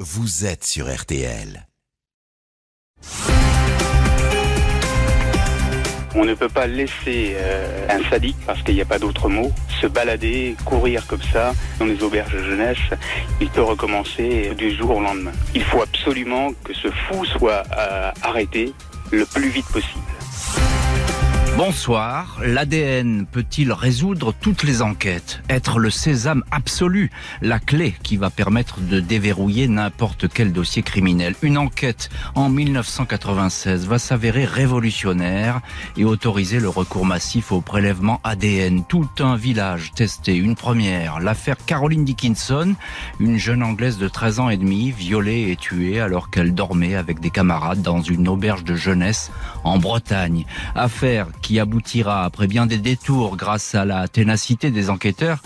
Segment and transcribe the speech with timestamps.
[0.00, 1.66] vous êtes sur RTL.
[6.14, 9.50] On ne peut pas laisser euh, un sadique, parce qu'il n'y a pas d'autre mot,
[9.80, 12.78] se balader, courir comme ça dans les auberges de jeunesse.
[13.40, 15.32] Il peut recommencer du jour au lendemain.
[15.56, 18.72] Il faut absolument que ce fou soit euh, arrêté
[19.10, 20.17] le plus vite possible.
[21.58, 22.38] Bonsoir.
[22.40, 25.42] L'ADN peut-il résoudre toutes les enquêtes?
[25.48, 27.10] Être le sésame absolu
[27.42, 31.34] La clé qui va permettre de déverrouiller n'importe quel dossier criminel.
[31.42, 35.60] Une enquête en 1996 va s'avérer révolutionnaire
[35.96, 38.84] et autoriser le recours massif au prélèvement ADN.
[38.84, 40.36] Tout un village testé.
[40.36, 41.18] Une première.
[41.18, 42.76] L'affaire Caroline Dickinson,
[43.18, 47.18] une jeune anglaise de 13 ans et demi, violée et tuée alors qu'elle dormait avec
[47.18, 49.32] des camarades dans une auberge de jeunesse
[49.64, 50.44] en Bretagne.
[50.74, 55.42] Affaire qui aboutira après bien des détours grâce à la ténacité des enquêteurs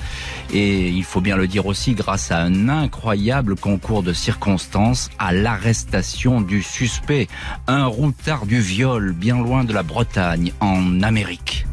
[0.53, 5.33] et il faut bien le dire aussi grâce à un incroyable concours de circonstances à
[5.33, 7.29] l'arrestation du suspect,
[7.67, 11.67] un routard du viol bien loin de la Bretagne en Amérique.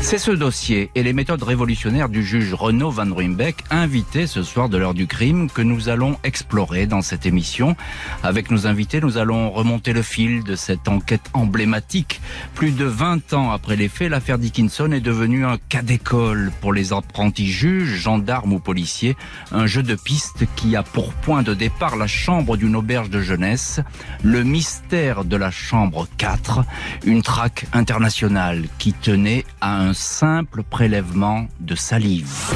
[0.00, 4.70] C'est ce dossier et les méthodes révolutionnaires du juge Renaud Van Ruymbeck, invité ce soir
[4.70, 7.76] de l'heure du crime, que nous allons explorer dans cette émission.
[8.22, 12.22] Avec nos invités, nous allons remonter le fil de cette enquête emblématique.
[12.54, 16.72] Plus de 20 ans après les faits, l'affaire Dickinson est devenue un cas d'école pour
[16.72, 19.14] les apprentis juges, gendarmes ou policiers.
[19.52, 23.20] Un jeu de piste qui a pour point de départ la chambre d'une auberge de
[23.20, 23.80] jeunesse,
[24.22, 26.64] le mystère de la chambre 4,
[27.04, 32.52] une traque internationale qui tenait à un simple prélèvement de salive.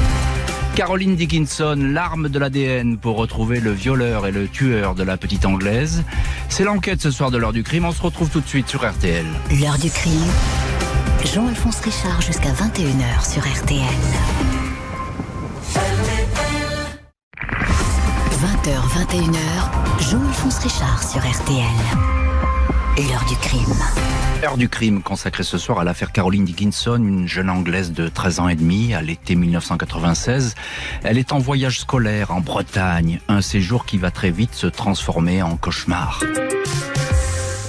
[0.75, 5.45] Caroline Dickinson, l'arme de l'ADN pour retrouver le violeur et le tueur de la petite
[5.45, 6.03] anglaise.
[6.49, 7.85] C'est l'enquête ce soir de l'heure du crime.
[7.85, 9.25] On se retrouve tout de suite sur RTL.
[9.61, 10.31] L'heure du crime.
[11.25, 13.79] Jean-Alphonse Richard jusqu'à 21h sur RTL.
[18.63, 18.71] 20h,
[19.09, 21.63] 21h, Jean-Alphonse Richard sur RTL.
[22.97, 24.22] L'heure du crime.
[24.43, 28.39] Heure du crime consacrée ce soir à l'affaire Caroline Dickinson, une jeune anglaise de 13
[28.41, 30.55] ans et demi, à l'été 1996.
[31.03, 35.41] Elle est en voyage scolaire en Bretagne, un séjour qui va très vite se transformer
[35.41, 36.19] en cauchemar.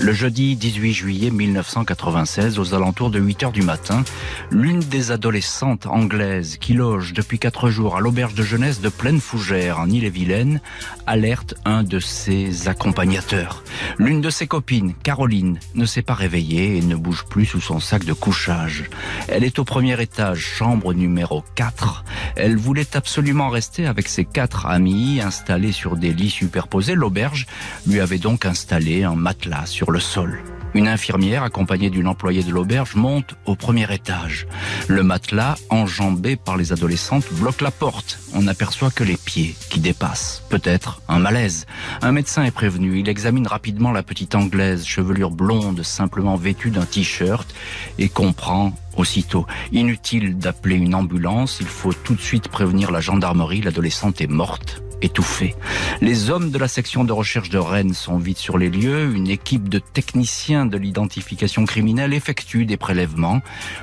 [0.04, 4.04] Le jeudi 18 juillet 1996, aux alentours de 8 heures du matin,
[4.50, 9.19] l'une des adolescentes anglaises qui loge depuis quatre jours à l'auberge de jeunesse de Pleine
[9.19, 10.60] Fougère en Ille-et-Vilaine
[11.06, 13.65] alerte un de ses accompagnateurs.
[13.97, 17.81] L'une de ses copines, Caroline, ne s'est pas réveillée et ne bouge plus sous son
[17.81, 18.91] sac de couchage.
[19.28, 22.04] Elle est au premier étage, chambre numéro 4.
[22.36, 26.94] Elle voulait absolument rester avec ses quatre amis installés sur des lits superposés.
[26.94, 27.47] L'auberge
[27.86, 30.43] lui avait donc installé un matelas sur le sol.
[30.75, 34.49] Une infirmière accompagnée d'une employée de l'auberge monte au premier étage.
[34.88, 38.19] Le matelas, enjambé par les adolescentes, bloque la porte.
[38.34, 40.43] On n'aperçoit que les pieds qui dépassent.
[40.49, 41.66] Peut-être un malaise.
[42.03, 42.99] Un médecin est prévenu.
[42.99, 47.54] Il examine rapidement la petite anglaise, chevelure blonde, simplement vêtue d'un t-shirt,
[48.00, 49.47] et comprend aussitôt.
[49.71, 53.60] Inutile d'appeler une ambulance, il faut tout de suite prévenir la gendarmerie.
[53.60, 55.54] L'adolescente est morte étouffée.
[56.00, 59.15] Les hommes de la section de recherche de Rennes sont vite sur les lieux.
[59.15, 63.41] Une équipe de techniciens de l'identification criminelle effectue des prélèvements.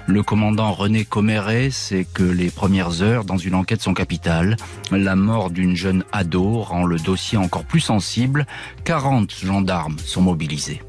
[0.07, 4.57] Le commandant René Coméré sait que les premières heures dans une enquête sont capitales.
[4.91, 8.45] La mort d'une jeune ado rend le dossier encore plus sensible.
[8.83, 10.81] 40 gendarmes sont mobilisés.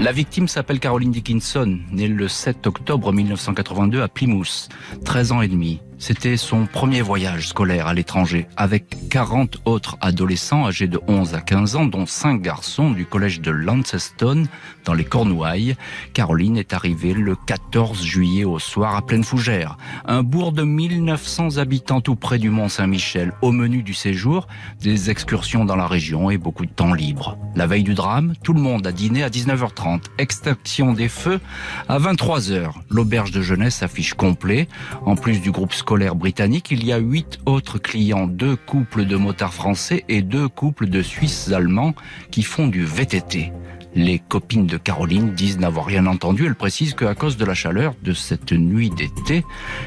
[0.00, 4.68] La victime s'appelle Caroline Dickinson, née le 7 octobre 1982 à Plymouth,
[5.04, 5.80] 13 ans et demi.
[6.00, 11.40] C'était son premier voyage scolaire à l'étranger, avec 40 autres adolescents âgés de 11 à
[11.40, 14.44] 15 ans, dont 5 garçons du collège de Launceston,
[14.84, 15.74] dans les Cornouailles.
[16.14, 21.58] Caroline est arrivée le 14 juillet au soir à Pleine Fougère, un bourg de 1900
[21.58, 23.32] habitants tout près du Mont-Saint-Michel.
[23.42, 24.46] Au menu du séjour,
[24.80, 27.36] des excursions dans la région et beaucoup de temps libre.
[27.56, 30.02] La veille du drame, tout le monde a dîné à 19h30.
[30.18, 31.40] Extinction des feux
[31.88, 32.70] à 23h.
[32.88, 34.68] L'auberge de jeunesse affiche complet.
[35.04, 39.16] En plus du groupe scolaire britannique, il y a huit autres clients, deux couples de
[39.16, 41.94] motards français et deux couples de Suisses allemands
[42.30, 43.52] qui font du VTT.
[43.94, 46.46] Les copines de Caroline disent n'avoir rien entendu.
[46.46, 49.44] Elles précisent qu'à cause de la chaleur de cette nuit d'été,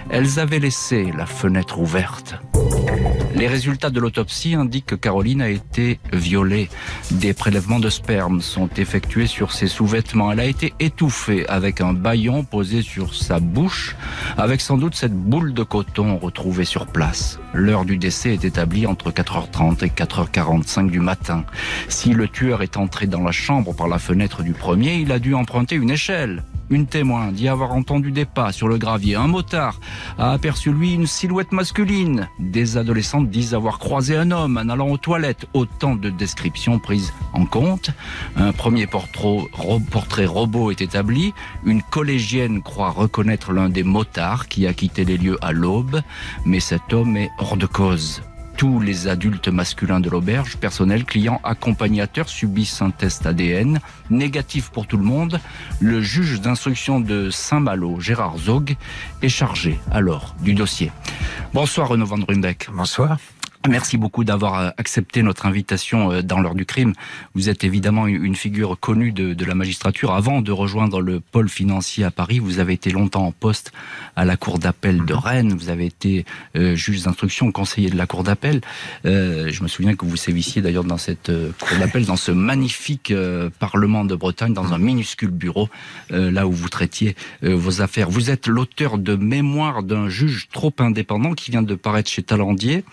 [0.09, 2.35] elles avaient laissé la fenêtre ouverte.
[3.35, 6.69] Les résultats de l'autopsie indiquent que Caroline a été violée.
[7.11, 10.31] Des prélèvements de sperme sont effectués sur ses sous-vêtements.
[10.31, 13.95] Elle a été étouffée avec un baillon posé sur sa bouche,
[14.37, 17.39] avec sans doute cette boule de coton retrouvée sur place.
[17.53, 21.45] L'heure du décès est établie entre 4h30 et 4h45 du matin.
[21.87, 25.19] Si le tueur est entré dans la chambre par la fenêtre du premier, il a
[25.19, 26.43] dû emprunter une échelle.
[26.69, 29.15] Une témoin dit avoir entendu des pas sur le gravier.
[29.15, 29.81] Un motard
[30.17, 32.29] a aperçu lui une silhouette masculine.
[32.39, 35.45] Des adolescentes disent avoir croisé un homme en allant aux toilettes.
[35.53, 37.89] Autant de descriptions prises en compte.
[38.37, 41.33] Un premier portrait robot est établi.
[41.65, 45.99] Une collégienne croit reconnaître l'un des motards qui a quitté les lieux à l'aube.
[46.45, 48.21] Mais cet homme est hors de cause
[48.61, 53.79] tous les adultes masculins de l'auberge, personnel, clients, accompagnateurs, subissent un test ADN
[54.11, 55.39] négatif pour tout le monde.
[55.79, 58.75] Le juge d'instruction de Saint-Malo, Gérard Zog,
[59.23, 60.91] est chargé alors du dossier.
[61.55, 62.69] Bonsoir Renaud Van Runbeck.
[62.71, 63.17] Bonsoir.
[63.69, 66.93] Merci beaucoup d'avoir euh, accepté notre invitation euh, dans l'heure du crime.
[67.35, 70.13] Vous êtes évidemment une figure connue de, la magistrature.
[70.13, 73.71] Avant de rejoindre le pôle financier à Paris, vous avez été longtemps en poste
[74.15, 75.53] à la cour d'appel de Rennes.
[75.53, 76.25] Vous avez été
[76.55, 78.61] euh, juge d'instruction, conseiller de la cour d'appel.
[79.03, 83.13] je me souviens que vous sévissiez d'ailleurs dans cette cour d'appel, dans ce magnifique
[83.59, 85.69] Parlement de Bretagne, dans un minuscule bureau,
[86.09, 88.09] là où vous traitiez vos affaires.
[88.09, 92.83] Vous êtes l'auteur de Mémoire d'un juge trop indépendant qui vient de paraître chez Talandier.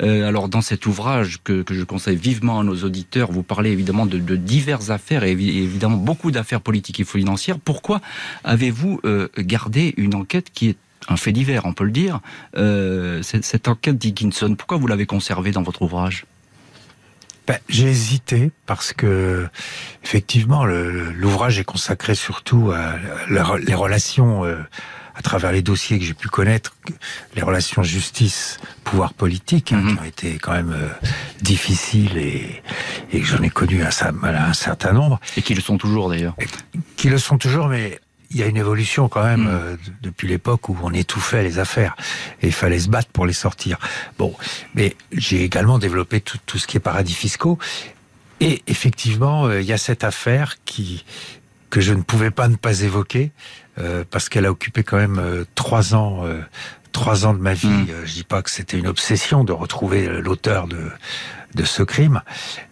[0.00, 4.06] Euh, alors dans cet ouvrage que, je conseille vivement à nos auditeurs, vous parlez évidemment
[4.06, 7.58] de, diverses affaires et évidemment beaucoup d'affaires politiques et financières.
[7.58, 8.00] Pourquoi
[8.44, 10.76] avez-vous euh, gardé une enquête qui est
[11.08, 12.20] un fait divers, on peut le dire,
[12.56, 16.26] euh, cette, enquête Dickinson Pourquoi vous l'avez conservée dans votre ouvrage?
[17.48, 19.48] Ben, j'ai hésité parce que
[20.04, 22.94] effectivement l'ouvrage est consacré surtout à
[23.28, 24.44] les relations
[25.14, 26.74] à travers les dossiers que j'ai pu connaître,
[27.34, 29.98] les relations justice-pouvoir politique, hein, qui mhm.
[29.98, 30.88] ont été quand même euh,
[31.40, 32.62] difficiles et,
[33.12, 33.90] et que j'en ai connu un,
[34.24, 35.20] un, certain nombre.
[35.36, 36.34] Et qui le sont toujours d'ailleurs.
[36.96, 38.00] Qui le sont toujours, mais
[38.30, 39.50] il y a une évolution quand même mhm.
[39.50, 41.96] euh, depuis l'époque où on étouffait les affaires
[42.40, 43.78] et il fallait se battre pour les sortir.
[44.18, 44.34] Bon,
[44.74, 47.58] mais j'ai également développé tout, tout, ce qui est paradis fiscaux
[48.40, 51.04] et effectivement, euh, il y a cette affaire qui
[51.72, 53.32] que je ne pouvais pas ne pas évoquer,
[53.78, 56.42] euh, parce qu'elle a occupé quand même euh, trois ans, euh,
[56.92, 57.66] trois ans de ma vie.
[57.66, 57.86] Mm.
[58.04, 60.90] Je dis pas que c'était une obsession de retrouver l'auteur de
[61.54, 62.22] de ce crime,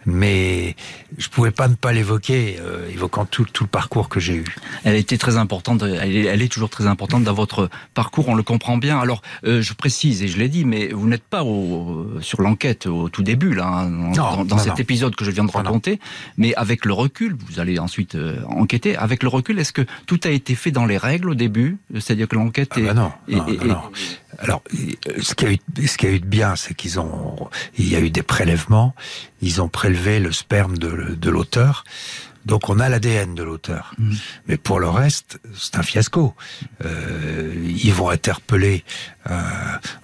[0.05, 0.75] mais
[1.17, 4.45] je pouvais pas ne pas l'évoquer, euh, évoquant tout, tout, le parcours que j'ai eu.
[4.83, 8.29] Elle a été très importante, elle est, elle est, toujours très importante dans votre parcours,
[8.29, 8.99] on le comprend bien.
[8.99, 12.87] Alors, euh, je précise, et je l'ai dit, mais vous n'êtes pas au, sur l'enquête
[12.87, 14.11] au tout début, là, hein,
[14.45, 15.99] dans, cet épisode que je viens de raconter,
[16.37, 20.19] mais avec le recul, vous allez ensuite euh, enquêter, avec le recul, est-ce que tout
[20.23, 21.77] a été fait dans les règles au début?
[21.93, 23.81] C'est-à-dire que l'enquête ah bah non, non, non,
[24.39, 24.63] Alors,
[25.21, 27.89] ce qu'il y a eu, ce y a eu de bien, c'est qu'ils ont, il
[27.89, 28.95] y a eu des prélèvements,
[29.41, 31.83] ils ont prélevé le sperme de, l'auteur.
[32.43, 33.93] Donc on a l'ADN de l'auteur.
[33.99, 34.13] Mm.
[34.47, 36.33] Mais pour le reste, c'est un fiasco.
[36.83, 38.83] Euh, ils vont interpeller
[39.29, 39.39] euh,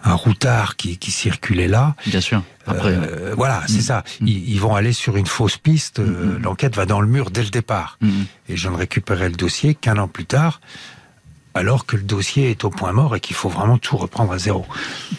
[0.03, 1.95] un routard qui, circulait là.
[2.05, 2.43] Bien sûr.
[2.67, 3.81] Après, euh, voilà, c'est mm.
[3.81, 4.03] ça.
[4.21, 4.27] Mm.
[4.27, 5.99] Ils, vont aller sur une fausse piste.
[5.99, 7.97] L'enquête va dans le mur dès le départ.
[8.47, 10.61] Et je ne récupérerai le dossier qu'un an plus tard
[11.57, 14.37] alors que le dossier est au point mort et qu'il faut vraiment tout reprendre à
[14.37, 14.65] zéro.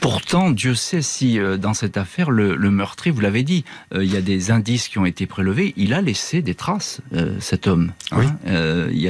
[0.01, 3.65] Pourtant, Dieu sait si euh, dans cette affaire, le, meurtrier, vous l'avez dit,
[3.95, 7.01] euh, il y a des indices qui ont été prélevés, il a laissé des traces,
[7.15, 7.93] euh, cet homme.
[8.13, 8.19] Hein.
[8.47, 9.09] Oui.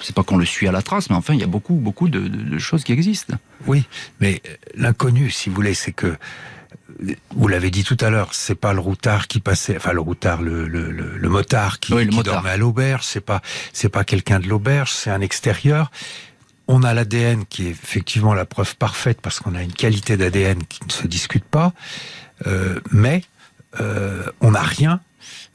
[0.00, 2.08] c'est pas qu'on le suit à la trace, mais enfin, il y a beaucoup, beaucoup
[2.08, 3.36] de, choses qui existent.
[3.66, 3.84] Oui,
[4.20, 4.42] mais
[4.74, 6.16] l'inconnu, si vous voulez, c'est que
[7.34, 10.42] vous l'avez dit tout à l'heure, c'est pas le routard qui passait, enfin le routard,
[10.42, 13.40] le, le, motard qui, dormait à l'auberge, c'est pas
[13.72, 15.90] c'est pas quelqu'un de l'auberge, c'est un extérieur.
[16.72, 20.62] On a l'ADN qui est effectivement la preuve parfaite parce qu'on a une qualité d'ADN
[20.68, 21.72] qui ne se discute pas,
[22.46, 23.24] euh, mais
[23.80, 25.00] euh, on n'a rien.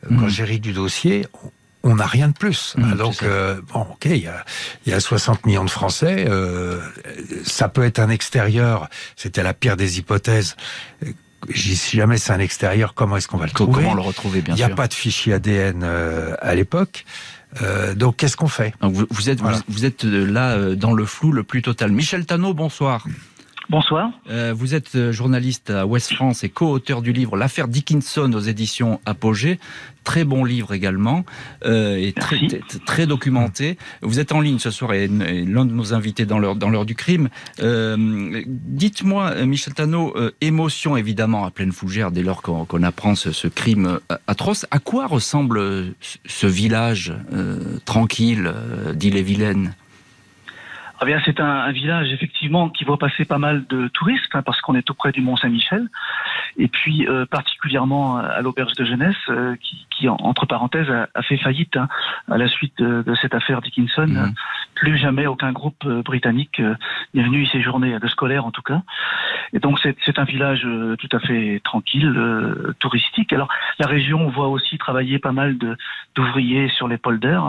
[0.10, 0.30] Quand mmh.
[0.30, 1.25] j'ai ri du dossier,
[1.84, 2.75] on n'a rien de plus.
[2.78, 4.30] Mmh, Donc, euh, bon, ok, il
[4.86, 6.28] y a, 60 millions de Français.
[7.46, 8.89] ça peut être un extérieur.
[9.16, 10.58] C'était la pire des hypothèses.
[11.54, 14.56] Si jamais c'est un extérieur, comment est-ce qu'on va le trouver Comment le retrouver, bien
[14.56, 17.06] Il n'y a pas de fichier ADN à l'époque.
[17.62, 18.74] Euh, donc qu'est-ce qu'on fait?
[18.82, 21.92] Vous, êtes, vous, êtes euh, là euh, dans le flou le plus total.
[21.92, 23.06] Michel Tano, bonsoir.
[23.69, 24.12] Bonsoir.
[24.53, 29.60] vous êtes journaliste à Ouest France et co-auteur du livre L'affaire Dickinson aux éditions Apogée.
[30.03, 31.25] Très bon livre également
[31.65, 32.39] et très,
[32.86, 33.77] très, documenté.
[34.03, 36.86] Vous êtes en ligne ce soir et, l'un de nos invités dans l'heure dans l'heure
[36.86, 37.29] du crime.
[37.57, 44.00] Dites-moi, Michel Tano, émotion évidemment à pleine fougère dès lors qu'on apprend ce, ce, crime
[44.27, 44.67] atroce.
[44.69, 47.13] À quoi ressemble ce village
[47.86, 48.53] tranquille
[48.93, 49.74] d'Ille-et-Vilaine
[51.00, 54.62] ah bien, c'est un, village effectivement qui voit passer pas mal de touristes hein, parce
[54.62, 55.90] qu'on est auprès du Mont Saint-Michel
[56.58, 61.38] et puis euh, particulièrement à l'auberge de jeunesse euh, qui, qui, entre parenthèses, a, fait
[61.38, 61.90] faillite hein,
[62.32, 64.08] à la suite de, cette affaire Dickinson.
[64.08, 64.34] Mhm.
[64.75, 66.62] Plus jamais aucun groupe euh, britannique
[67.14, 68.82] n'est venu y séjourner, de scolaires en tout cas.
[69.54, 70.68] Et donc c'est un village
[71.00, 72.14] tout à fait tranquille,
[72.80, 73.32] touristique.
[73.32, 73.48] Alors
[73.80, 75.58] la région voit aussi travailler pas mal
[76.16, 77.44] d'ouvriers sur les polders,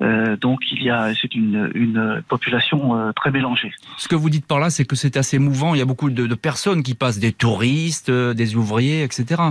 [0.00, 2.67] hein, donc il y a, c'est une, une population
[3.16, 3.72] très mélangée.
[3.96, 5.74] Ce que vous dites par là, c'est que c'est assez mouvant.
[5.74, 9.42] Il y a beaucoup de, de personnes qui passent, des touristes, des ouvriers, etc.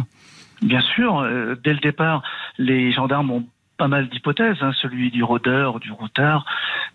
[0.62, 1.24] Bien sûr,
[1.64, 2.24] dès le départ,
[2.58, 3.46] les gendarmes ont
[3.78, 6.46] pas mal d'hypothèses, hein, celui du rôdeur, du routard,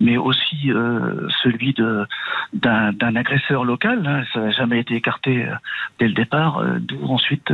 [0.00, 2.06] mais aussi euh, celui de
[2.52, 4.06] d'un agresseur local.
[4.06, 5.54] Hein, ça n'a jamais été écarté euh,
[5.98, 7.52] dès le départ, euh, d'où ensuite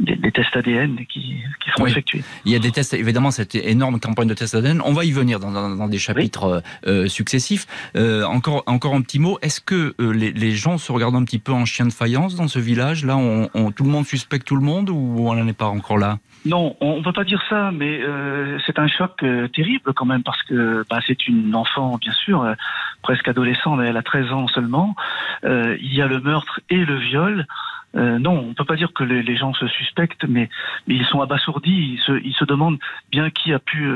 [0.00, 2.24] des, tests ADN qui, qui sont effectués.
[2.44, 4.80] Il y a des tests, évidemment, cette énorme campagne de tests ADN.
[4.84, 6.62] On va y venir dans, dans, des chapitres
[7.06, 7.66] successifs.
[7.94, 9.38] encore, encore un petit mot.
[9.42, 12.48] Est-ce que les, les, gens se regardent un petit peu en chien de faïence dans
[12.48, 13.04] ce village?
[13.04, 15.66] Là, on, on, tout le monde suspecte tout le monde ou on n'en est pas
[15.66, 16.18] encore là?
[16.44, 20.04] Non, on ne peut pas dire ça, mais euh, c'est un choc euh, terrible quand
[20.04, 22.52] même parce que bah, c'est une enfant, bien sûr, euh,
[23.02, 24.94] presque adolescente, elle a 13 ans seulement.
[25.42, 27.46] il y a le meurtre et le viol.
[27.94, 30.50] non, on ne peut pas dire que les, gens se suspectent, mais,
[30.86, 31.94] ils sont abasourdis.
[31.94, 32.78] Ils se, ils se, demandent
[33.10, 33.88] bien qui a pu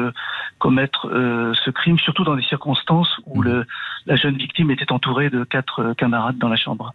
[0.58, 1.08] commettre
[1.54, 3.66] ce crime, surtout dans des circonstances où le,
[4.06, 6.94] la jeune victime était entourée de quatre camarades dans la chambre.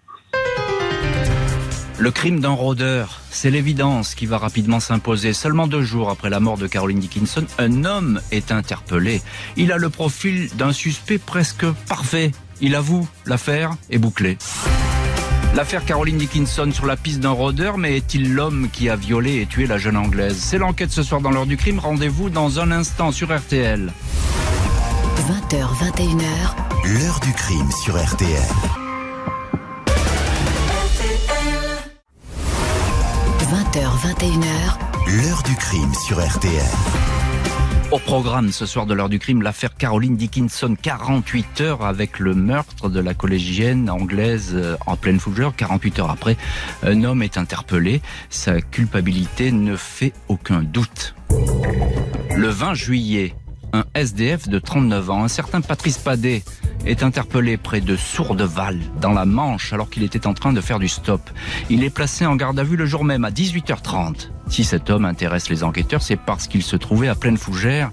[2.00, 5.32] Le crime d'un rôdeur, c'est l'évidence qui va rapidement s'imposer.
[5.32, 9.22] Seulement deux jours après la mort de Caroline Dickinson, un homme est interpellé.
[9.58, 12.32] Il a le profil d'un suspect presque parfait.
[12.62, 14.38] Il avoue, l'affaire est bouclée.
[15.56, 19.46] L'affaire Caroline Dickinson sur la piste d'un rôdeur, mais est-il l'homme qui a violé et
[19.46, 20.38] tué la jeune Anglaise?
[20.38, 21.78] C'est l'enquête ce soir dans l'heure du crime.
[21.78, 23.94] Rendez-vous dans un instant sur RTL.
[25.16, 26.96] 20h, 21h.
[27.00, 28.83] L'heure du crime sur RTL.
[33.74, 35.18] 20h, 21h.
[35.18, 36.62] L'heure du crime sur RTL.
[37.92, 42.36] Au programme ce soir de l'heure du crime, l'affaire Caroline Dickinson, 48 heures avec le
[42.36, 45.56] meurtre de la collégienne anglaise euh, en pleine fougère.
[45.56, 46.38] 48 heures après,
[46.84, 48.04] un homme est interpellé.
[48.30, 51.16] Sa culpabilité ne fait aucun doute.
[52.36, 53.34] Le 20 juillet,
[53.74, 56.44] un SDF de 39 ans, un certain Patrice Padet,
[56.86, 60.78] est interpellé près de Sourdeval, dans la Manche, alors qu'il était en train de faire
[60.78, 61.22] du stop.
[61.72, 64.30] Il est placé en garde à vue le jour même, à 18h30.
[64.48, 67.90] Si cet homme intéresse les enquêteurs, c'est parce qu'il se trouvait à pleine fougère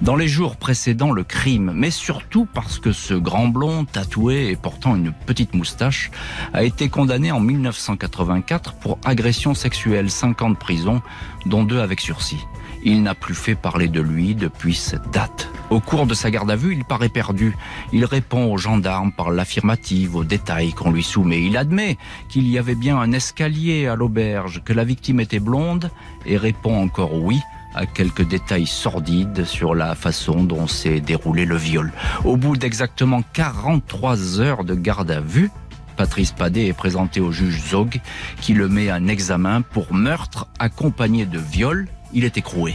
[0.00, 4.56] dans les jours précédant le crime, mais surtout parce que ce grand blond, tatoué et
[4.56, 6.10] portant une petite moustache,
[6.54, 11.02] a été condamné en 1984 pour agression sexuelle, 5 ans de prison,
[11.46, 12.40] dont deux avec sursis.
[12.84, 15.48] Il n'a plus fait parler de lui depuis cette date.
[15.70, 17.56] Au cours de sa garde à vue, il paraît perdu.
[17.92, 21.42] Il répond aux gendarmes par l'affirmative, aux détails qu'on lui soumet.
[21.42, 21.96] Il admet
[22.28, 25.90] qu'il y avait bien un escalier à l'auberge, que la victime était blonde,
[26.26, 27.38] et répond encore oui
[27.74, 31.92] à quelques détails sordides sur la façon dont s'est déroulé le viol.
[32.24, 35.50] Au bout d'exactement 43 heures de garde à vue,
[35.96, 38.00] Patrice Padet est présenté au juge Zog
[38.40, 42.74] qui le met en examen pour meurtre accompagné de viol il est écroué.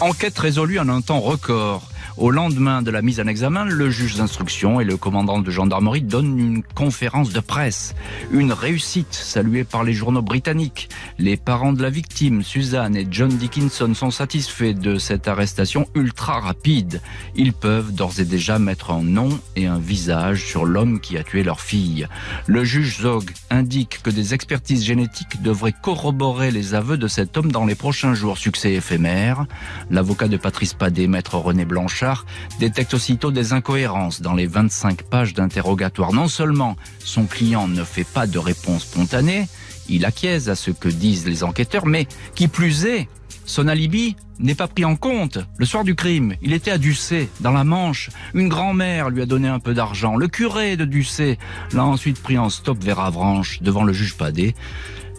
[0.00, 1.91] Enquête résolue en un temps record.
[2.18, 6.02] Au lendemain de la mise en examen, le juge d'instruction et le commandant de gendarmerie
[6.02, 7.94] donnent une conférence de presse.
[8.30, 10.90] Une réussite saluée par les journaux britanniques.
[11.18, 16.38] Les parents de la victime, Suzanne et John Dickinson, sont satisfaits de cette arrestation ultra
[16.38, 17.00] rapide.
[17.34, 21.24] Ils peuvent d'ores et déjà mettre un nom et un visage sur l'homme qui a
[21.24, 22.06] tué leur fille.
[22.46, 27.50] Le juge Zog indique que des expertises génétiques devraient corroborer les aveux de cet homme
[27.50, 28.36] dans les prochains jours.
[28.36, 29.46] Succès éphémère.
[29.90, 31.64] L'avocat de Patrice Padet, maître René
[32.02, 32.26] Blanchard,
[32.58, 36.12] détecte aussitôt des incohérences dans les 25 pages d'interrogatoire.
[36.12, 39.46] Non seulement son client ne fait pas de réponse spontanée,
[39.88, 43.08] il acquiesce à ce que disent les enquêteurs, mais qui plus est,
[43.44, 45.38] son alibi n'est pas pris en compte.
[45.58, 48.10] Le soir du crime, il était à Ducé, dans la Manche.
[48.34, 50.16] Une grand-mère lui a donné un peu d'argent.
[50.16, 51.38] Le curé de Ducé
[51.72, 54.54] l'a ensuite pris en stop vers Avranches, devant le juge Padet.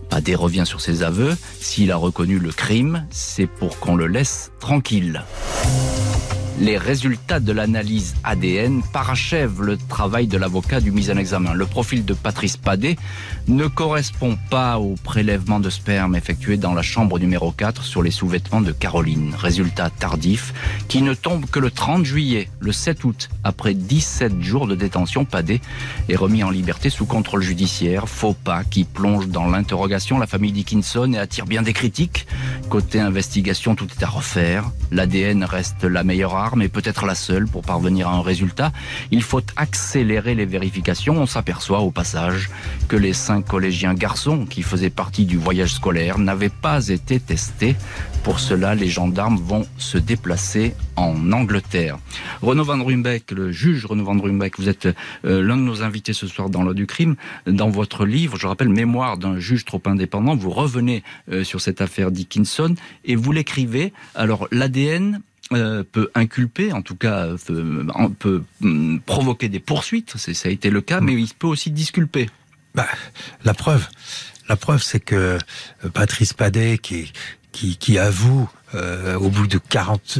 [0.09, 1.37] Padet revient sur ses aveux.
[1.59, 5.23] S'il a reconnu le crime, c'est pour qu'on le laisse tranquille.
[6.59, 11.53] Les résultats de l'analyse ADN parachèvent le travail de l'avocat du mise en examen.
[11.53, 12.95] Le profil de Patrice Padet
[13.47, 18.11] ne correspond pas au prélèvement de sperme effectué dans la chambre numéro 4 sur les
[18.11, 19.33] sous-vêtements de Caroline.
[19.35, 20.53] Résultat tardif
[20.87, 23.29] qui ne tombe que le 30 juillet, le 7 août.
[23.43, 25.59] Après 17 jours de détention, Padet
[26.07, 28.07] est remis en liberté sous contrôle judiciaire.
[28.07, 32.27] Faux pas qui plonge dans l'interrogation la famille Dickinson et attire bien des critiques.
[32.69, 34.69] Côté investigation, tout est à refaire.
[34.91, 38.71] L'ADN reste la meilleure mais peut-être la seule pour parvenir à un résultat.
[39.11, 41.17] Il faut accélérer les vérifications.
[41.17, 42.49] On s'aperçoit au passage
[42.87, 47.75] que les cinq collégiens garçons qui faisaient partie du voyage scolaire n'avaient pas été testés.
[48.23, 51.97] Pour cela, les gendarmes vont se déplacer en Angleterre.
[52.41, 54.87] Renaud Van Rumbeck, le juge Renaud Van Rumbeck, vous êtes
[55.25, 57.15] euh, l'un de nos invités ce soir dans l'heure du crime.
[57.47, 61.81] Dans votre livre, je rappelle, Mémoire d'un juge trop indépendant, vous revenez euh, sur cette
[61.81, 63.93] affaire Dickinson et vous l'écrivez.
[64.15, 65.21] Alors, l'ADN
[65.91, 67.27] peut inculper, en tout cas
[68.19, 72.29] peut, hum, provoquer des poursuites, ça a été le cas, mais il peut aussi disculper.
[72.75, 72.87] Bah,
[73.43, 73.87] la preuve,
[74.49, 75.37] la preuve, c'est que
[75.93, 77.11] Patrice Padet, qui,
[77.53, 80.19] qui, qui avoue euh, au bout de 40,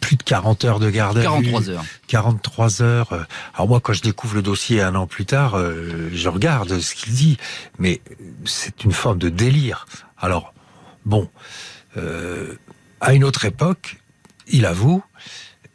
[0.00, 1.84] plus de 40 heures de garde à 43 heures.
[2.08, 3.12] 43 heures.
[3.12, 3.22] Euh,
[3.54, 6.94] alors moi, quand je découvre le dossier un an plus tard, euh, je regarde ce
[6.94, 7.38] qu'il dit,
[7.78, 8.02] mais
[8.44, 9.86] c'est une forme de délire.
[10.18, 10.52] Alors,
[11.06, 11.30] bon,
[13.00, 14.01] à une autre époque,
[14.52, 15.02] il avoue,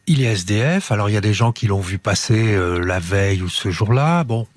[0.07, 0.91] il est SDF.
[0.91, 4.24] Alors il y a des gens qui l'ont vu passer la veille ou ce jour-là.
[4.24, 4.48] Bon,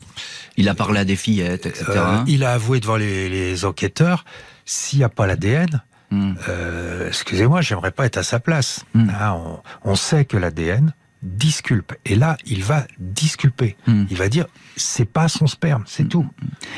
[0.56, 2.00] il a parlé à des fillettes, etc.
[2.26, 4.24] il a avoué devant les, les enquêteurs.
[4.64, 6.34] S'il n'y a pas l'ADN, Hmm.
[6.48, 8.84] Euh, excusez-moi, j'aimerais pas être à sa place.
[8.94, 9.08] Hmm.
[9.10, 11.94] Hein, on, sait que l'ADN disculpe.
[12.04, 13.76] Et là, il va disculper.
[13.86, 14.04] Hmm.
[14.10, 14.46] Il va dire,
[14.76, 16.26] c'est pas son sperme, c'est tout.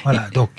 [0.05, 0.29] Voilà.
[0.31, 0.51] Donc,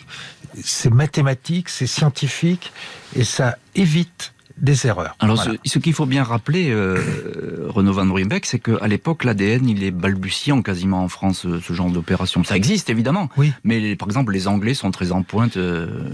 [0.63, 2.71] c'est mathématique, c'est scientifique,
[3.15, 5.15] et ça évite des erreurs.
[5.19, 9.83] Alors, ce, qu'il faut bien rappeler, euh, Renaud Van Ruymbeck, c'est qu'à l'époque, l'ADN, il
[9.83, 12.43] est balbutiant quasiment en France, euh, ce genre d'opération.
[12.43, 13.29] Ça existe, évidemment.
[13.37, 13.51] Oui.
[13.63, 15.57] Mais, par exemple, les Anglais sont très en pointe.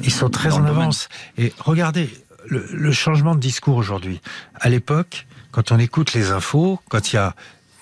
[0.03, 1.09] Ils sont très en avance.
[1.37, 2.09] Et regardez,
[2.49, 4.21] le, changement de discours aujourd'hui.
[4.55, 7.35] À l'époque, quand on écoute les infos, quand il y a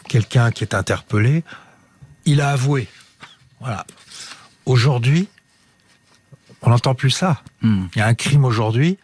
[0.08, 1.44] quelqu'un qui est interpellé,
[2.26, 2.88] il a avoué.
[3.60, 3.86] Voilà.
[4.66, 5.28] Aujourd'hui,
[6.62, 7.42] on n'entend plus ça.
[7.62, 7.86] Hmm.
[7.96, 8.98] Il y a un crime aujourd'hui.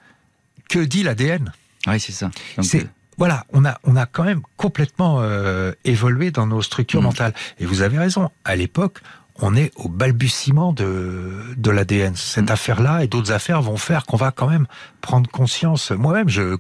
[0.73, 1.53] Que dit l'ADN
[1.85, 2.31] Oui, c'est ça.
[2.63, 2.87] C'est euh,
[3.19, 7.03] voilà, on a on a quand même complètement euh, évolué dans nos structures hmm.
[7.03, 7.33] mentales.
[7.59, 8.31] Et vous avez raison.
[8.43, 8.97] À l'époque,
[9.35, 12.15] on est au balbutiement de, de l'ADN.
[12.15, 12.53] Cette mm.
[12.53, 14.65] affaire-là et d'autres affaires vont faire qu'on va quand même
[15.01, 15.91] prendre conscience.
[15.91, 16.57] Moi-même, je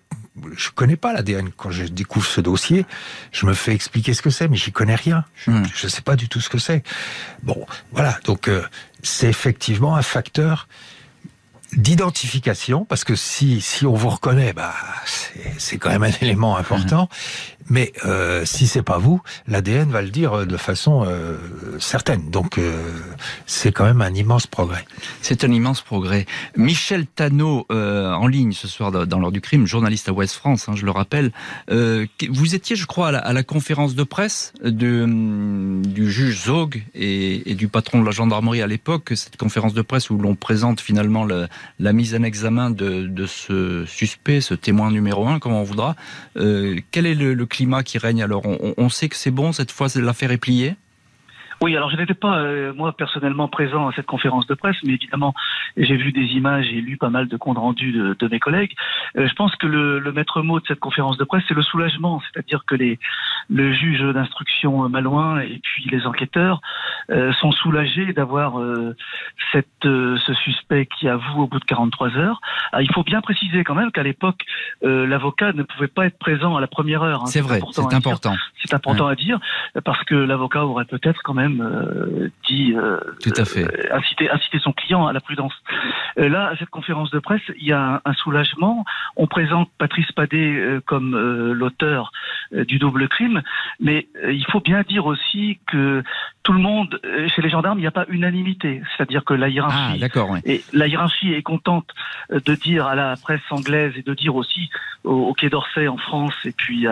[0.55, 1.49] je connais pas l'ADN.
[1.55, 2.85] Quand je découvre ce dossier,
[3.31, 5.25] je me fais expliquer ce que c'est, mais j'y connais rien.
[5.35, 5.89] Je, ne mm.
[5.89, 6.83] sais pas du tout ce que c'est.
[7.41, 8.19] Bon, voilà.
[8.25, 8.63] Donc, euh,
[9.01, 10.67] c'est effectivement un facteur
[11.77, 14.73] d'identification, parce que si, si on vous reconnaît, bah,
[15.57, 17.09] c'est quand même un élément important.
[17.73, 21.37] Mais euh, si c'est pas vous, l'ADN va le dire euh, de façon euh,
[21.79, 22.29] certaine.
[22.29, 22.71] Donc euh,
[23.47, 24.85] c'est quand même un immense progrès.
[25.23, 26.27] C'est un immense progrès.
[26.55, 30.73] Michel Tano en ligne ce soir dans l'heure du crime, journaliste à Ouest France, hein,
[30.75, 31.31] je le rappelle.
[31.69, 37.67] vous étiez, je crois, à la, conférence de presse hum, du juge Zog et, du
[37.67, 39.11] patron de la gendarmerie à l'époque.
[39.15, 41.47] Cette conférence de presse où l'on présente finalement le,
[41.79, 45.95] la mise en examen de, ce suspect, ce témoin numéro un, comme on voudra.
[46.35, 49.87] Quel est le, le, climat qui règne alors on, sait que c'est bon, cette fois
[49.95, 50.75] l'affaire est pliée?
[51.63, 54.95] Oui, alors je n'étais pas euh, moi personnellement présent à cette conférence de presse, mais
[54.95, 55.33] évidemment
[55.77, 58.73] j'ai vu des images et lu pas mal de comptes rendus de, de mes collègues.
[59.15, 61.61] Euh, je pense que le, le, maître mot de cette conférence de presse, c'est le
[61.61, 62.99] soulagement, c'est-à-dire que les,
[63.49, 66.59] le juge d'instruction Malouin et puis les enquêteurs
[67.09, 68.61] euh, sont soulagés d'avoir
[69.53, 72.41] cette ce suspect qui avoue au bout de 43 heures.
[72.73, 74.43] Ah, il faut bien préciser quand même qu'à l'époque
[74.81, 77.21] l'avocat ne pouvait pas être présent à la première heure.
[77.21, 77.27] Hein.
[77.27, 78.35] C'est vrai, c'est important.
[78.61, 79.39] C'est important à dire
[79.85, 83.63] parce que l'avocat aurait peut-être quand même euh, dit euh, Tout à fait.
[83.63, 85.53] Euh, inciter, inciter son client à la prudence.
[86.15, 88.85] là, à cette conférence de presse, il y a un, soulagement.
[89.15, 91.17] On présente Patrice Padet comme
[91.51, 92.11] l'auteur
[92.51, 93.41] du double crime,
[93.79, 96.03] mais il faut bien dire aussi que
[96.43, 98.81] tout le monde, chez les gendarmes, il n'y a pas unanimité.
[98.95, 101.89] C'est-à-dire que la hiérarchie, ah, et la hiérarchie est contente
[102.29, 104.69] de dire à la presse anglaise et de dire aussi
[105.03, 106.85] au, Quai d'Orsay en France et puis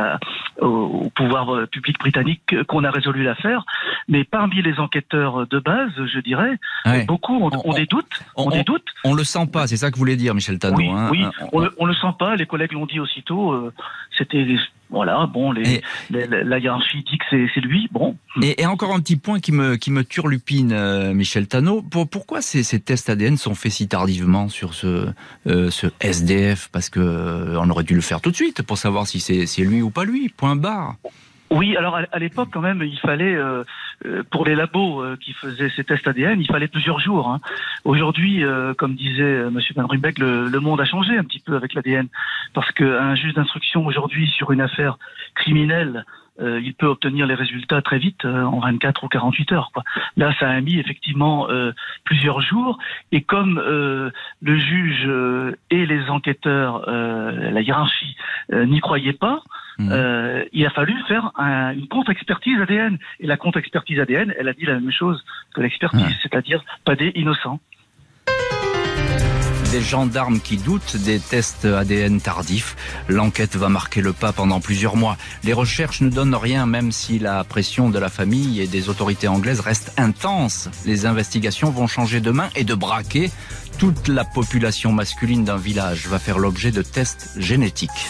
[0.60, 3.66] au, pouvoir public britannique qu'on a résolu l'affaire.
[4.08, 6.58] Mais parmi les enquêteurs de base, je dirais,
[7.06, 8.06] beaucoup ont, des doutes.
[8.36, 8.88] On, des doutes.
[9.04, 10.78] On le sent pas, c'est ça que vous voulez dire, Michel Tano.
[10.78, 11.24] Oui, hein, oui.
[11.24, 12.36] Hein, on, le, le sent pas.
[12.36, 13.52] Les collègues l'ont dit aussitôt.
[13.52, 13.74] Euh,
[14.18, 14.46] c'était
[14.90, 18.18] voilà, bon, les, la hiérarchie dit que c'est lui, bon.
[18.42, 21.82] Et, encore un petit point qui me, qui me turlupine, euh, Michel Tano.
[21.82, 25.08] Pour, pourquoi ces, ces, tests ADN sont faits si tardivement sur ce,
[25.48, 29.08] euh, ce SDF Parce que on aurait dû le faire tout de suite pour savoir
[29.08, 30.96] si c'est lui ou pas lui, point barre.
[31.52, 33.66] Oui, alors à, l'époque quand même, il fallait euh,
[34.06, 37.28] euh, pour les labos euh, qui faisaient ces tests ADN, il fallait plusieurs jours.
[37.28, 37.42] Hein.
[37.84, 38.44] Aujourd'hui,
[38.78, 42.08] comme disait Monsieur Van Rubeck, le, le, monde a changé un petit peu avec l'ADN
[42.54, 44.98] parce qu'un juge d'instruction aujourd'hui sur une affaire
[45.36, 46.06] criminelle
[46.40, 49.72] il peut obtenir les résultats très vite, en 24 ou 48 heures.
[49.74, 49.84] Quoi.
[50.18, 51.48] Là, ça a mis effectivement
[52.04, 52.80] plusieurs jours,
[53.12, 55.10] et comme le juge
[55.70, 58.16] et les enquêteurs, la hiérarchie,
[58.52, 59.44] n'y croyaient pas.
[59.90, 62.98] Euh, il a fallu faire une contre-expertise ADN.
[63.20, 67.12] Et la contre-expertise ADN, elle a dit la même chose que l'expertise, c'est-à-dire pas des
[67.16, 67.60] innocents.
[69.72, 72.76] Des gendarmes qui doutent des tests ADN tardifs.
[73.08, 75.16] L'enquête va marquer le pas pendant plusieurs mois.
[75.46, 79.30] Les recherches ne donnent rien, même si la pression de la famille et des autorités
[79.30, 80.70] anglaises reste intense.
[80.86, 83.32] Les investigations vont changer de main et de braquet.
[83.78, 88.10] Toute la population masculine d'un village va faire l'objet de tests génétiques.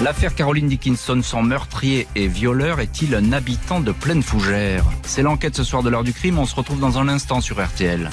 [0.00, 5.56] L'affaire Caroline Dickinson, son meurtrier et violeur, est-il un habitant de Pleine Fougère C'est l'enquête
[5.56, 6.38] ce soir de l'heure du crime.
[6.38, 8.10] On se retrouve dans un instant sur RTL.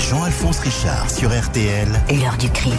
[0.00, 1.86] Jean-Alphonse Richard sur RTL.
[2.10, 2.74] L'heure du crime.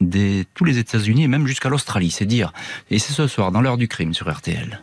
[0.00, 2.52] Des, tous les États-Unis et même jusqu'à l'Australie, c'est dire.
[2.90, 4.80] Et c'est ce soir dans l'heure du crime sur RTL.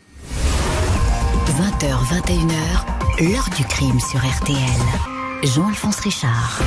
[1.48, 4.58] 20h, 21h, l'heure du crime sur RTL.
[5.44, 6.62] Jean-Alphonse Richard.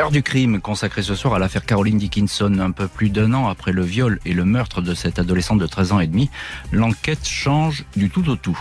[0.00, 2.58] Heure du crime consacrée ce soir à l'affaire Caroline Dickinson.
[2.58, 5.66] Un peu plus d'un an après le viol et le meurtre de cette adolescente de
[5.66, 6.30] 13 ans et demi,
[6.72, 8.58] l'enquête change du tout au tout.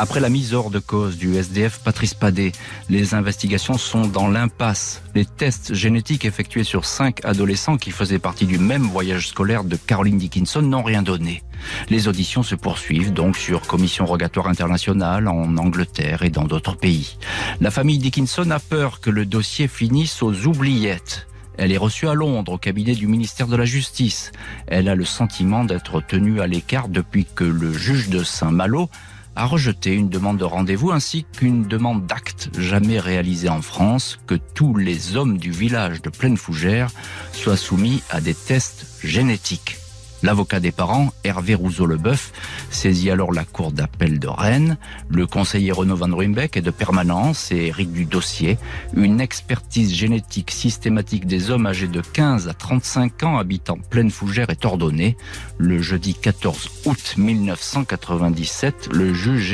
[0.00, 2.52] Après la mise hors de cause du SDF Patrice Padé,
[2.88, 5.02] les investigations sont dans l'impasse.
[5.16, 9.74] Les tests génétiques effectués sur cinq adolescents qui faisaient partie du même voyage scolaire de
[9.74, 11.42] Caroline Dickinson n'ont rien donné.
[11.90, 17.16] Les auditions se poursuivent donc sur commission rogatoire internationale en Angleterre et dans d'autres pays.
[17.60, 21.26] La famille Dickinson a peur que le dossier finisse aux oubliettes.
[21.56, 24.30] Elle est reçue à Londres au cabinet du ministère de la Justice.
[24.68, 28.88] Elle a le sentiment d'être tenue à l'écart depuis que le juge de Saint-Malo
[29.36, 34.34] a rejeté une demande de rendez-vous ainsi qu'une demande d'acte jamais réalisée en France que
[34.34, 36.90] tous les hommes du village de Pleine Fougère
[37.32, 39.77] soient soumis à des tests génétiques.
[40.22, 42.32] L'avocat des parents, Hervé Rousseau-Leboeuf,
[42.70, 44.76] saisit alors la cour d'appel de Rennes.
[45.08, 48.58] Le conseiller Renaud Van Ruymbeck est de permanence et hérite du dossier.
[48.94, 54.50] Une expertise génétique systématique des hommes âgés de 15 à 35 ans habitant pleine fougère
[54.50, 55.16] est ordonnée.
[55.56, 59.48] Le jeudi 14 août 1997, le juge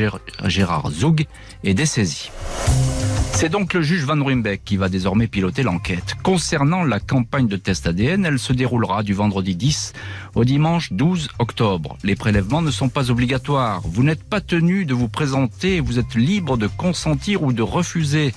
[0.44, 1.26] Gérard Zoug
[1.62, 2.30] est dessaisi.
[3.34, 6.14] C'est donc le juge Van Ruymbeck qui va désormais piloter l'enquête.
[6.22, 9.92] Concernant la campagne de test ADN, elle se déroulera du vendredi 10
[10.36, 11.98] au dimanche 12 octobre.
[12.04, 13.82] Les prélèvements ne sont pas obligatoires.
[13.84, 18.32] Vous n'êtes pas tenu de vous présenter, vous êtes libre de consentir ou de refuser,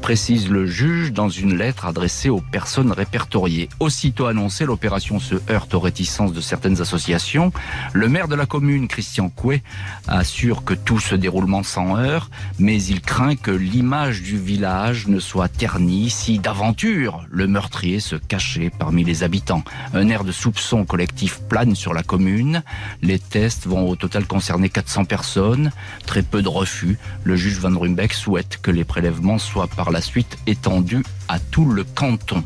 [0.00, 3.68] précise le juge dans une lettre adressée aux personnes répertoriées.
[3.80, 7.52] Aussitôt annoncé, l'opération se heurte aux réticences de certaines associations.
[7.92, 9.62] Le maire de la commune, Christian Coué,
[10.06, 15.48] assure que tout se déroulement sans heurts, mais il craint que l'image village ne soit
[15.48, 19.62] terni si d'aventure le meurtrier se cachait parmi les habitants.
[19.94, 22.62] Un air de soupçon collectif plane sur la commune.
[23.02, 25.70] Les tests vont au total concerner 400 personnes.
[26.06, 26.98] Très peu de refus.
[27.24, 31.66] Le juge Van Rumbeck souhaite que les prélèvements soient par la suite étendus à tout
[31.66, 32.42] le canton.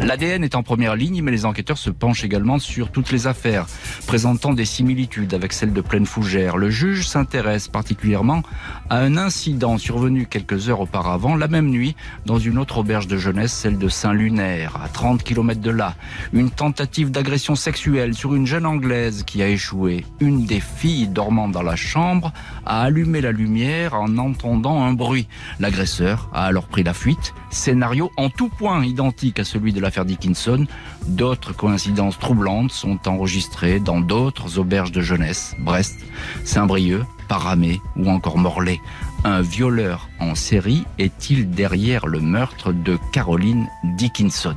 [0.00, 3.66] L'ADN est en première ligne, mais les enquêteurs se penchent également sur toutes les affaires
[4.06, 6.56] présentant des similitudes avec celle de Pleine Fougère.
[6.56, 8.42] Le juge s'intéresse particulièrement
[8.90, 11.94] à un incident survenu quelques heures auparavant, la même nuit,
[12.26, 15.94] dans une autre auberge de jeunesse, celle de Saint-Lunaire, à 30 km de là.
[16.32, 20.04] Une tentative d'agression sexuelle sur une jeune Anglaise qui a échoué.
[20.20, 22.32] Une des filles dormant dans la chambre
[22.66, 25.28] a allumé la lumière en entendant un bruit.
[25.60, 30.04] L'agresseur a alors pris la fuite scénario en tout point identique à celui de l'affaire
[30.04, 30.66] Dickinson.
[31.06, 35.96] D'autres coïncidences troublantes sont enregistrées dans d'autres auberges de jeunesse, Brest,
[36.44, 38.80] Saint-Brieuc, Paramé ou encore Morlaix.
[39.24, 44.56] Un violeur en série est-il derrière le meurtre de Caroline Dickinson?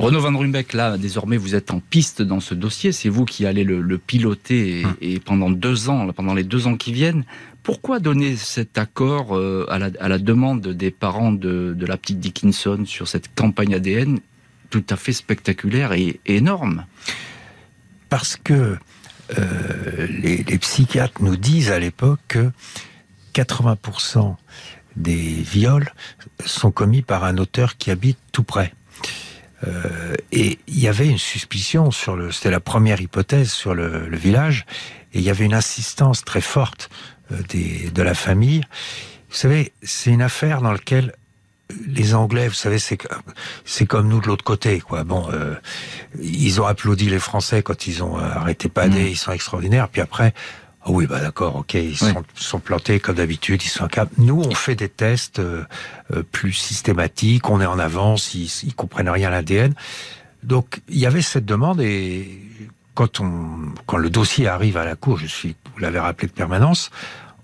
[0.00, 2.90] Renaud Van Rumbeck, là, désormais, vous êtes en piste dans ce dossier.
[2.90, 4.94] C'est vous qui allez le, piloter hum.
[5.02, 7.24] et, pendant deux ans, pendant les deux ans qui viennent,
[7.62, 13.08] pourquoi donner cet accord euh, à, la, demande des parents de, la petite Dickinson sur
[13.08, 14.20] cette campagne ADN
[14.70, 16.86] tout à fait spectaculaire et, énorme?
[18.08, 18.78] Parce que
[19.38, 22.50] euh, les, psychiatres nous disent à l'époque que
[23.34, 24.34] 80%
[24.96, 25.92] des viols
[26.46, 28.72] sont commis par un auteur qui habite tout près.
[29.66, 34.08] Euh, et il y avait une suspicion sur le, c'était la première hypothèse sur le,
[34.08, 34.64] le, village,
[35.12, 36.88] et il y avait une insistance très forte
[37.32, 38.62] euh, des, de la famille.
[39.28, 41.14] Vous savez, c'est une affaire dans laquelle
[41.86, 42.98] les Anglais, vous savez, c'est
[43.64, 45.04] c'est comme nous de l'autre côté, quoi.
[45.04, 45.54] Bon, euh,
[46.20, 49.08] ils ont applaudi les Français quand ils ont arrêté Padé, mm.
[49.08, 49.88] ils sont extraordinaires.
[49.88, 50.34] Puis après,
[50.86, 54.12] oh oui, bah d'accord, ok, ils sont, sont, plantés comme d'habitude, ils sont capables.
[54.18, 55.64] Nous, on fait des tests euh,
[56.32, 59.74] plus systématiques, on est en avance, ils, ils comprennent rien à l'ADN.
[60.42, 62.40] Donc, il y avait cette demande et
[62.94, 66.32] quand on, quand le dossier arrive à la cour, je suis, vous l'avez rappelé de
[66.32, 66.90] permanence,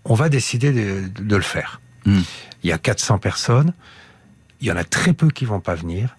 [0.05, 1.81] on va décider de, le faire.
[2.05, 2.21] Hmm.
[2.63, 3.73] Il y a 400 personnes,
[4.61, 6.17] il y en a très peu qui vont pas venir.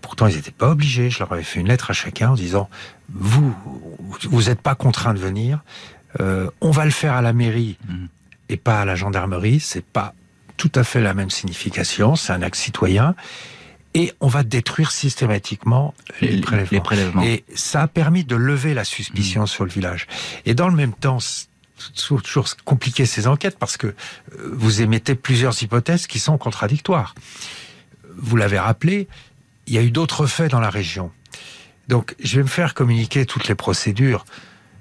[0.00, 1.10] Pourtant, ils n'étaient pas obligés.
[1.10, 2.68] Je leur avais fait une lettre à chacun en disant
[3.12, 3.54] vous,
[4.30, 5.62] vous n'êtes pas contraint de venir.
[6.18, 8.06] Euh, on va le faire à la mairie hmm.
[8.48, 9.60] et pas à la gendarmerie.
[9.60, 10.14] C'est pas
[10.56, 12.16] tout à fait la même signification.
[12.16, 13.14] C'est un acte citoyen
[13.94, 17.22] et on va détruire systématiquement les, prélèvements.
[17.22, 19.48] Et ça a permis de lever la suspicion mmh.
[19.48, 20.06] sur le village.
[20.46, 21.46] Et dans le même temps, c'est
[22.22, 23.94] toujours compliqué ces enquêtes parce que euh,
[24.52, 27.14] vous émettez plusieurs hypothèses qui sont contradictoires.
[28.16, 29.08] vous l'avez rappelé,
[29.66, 31.10] il y a eu d'autres faits dans la région.
[31.88, 34.24] Donc, je vais me faire communiquer toutes les procédures.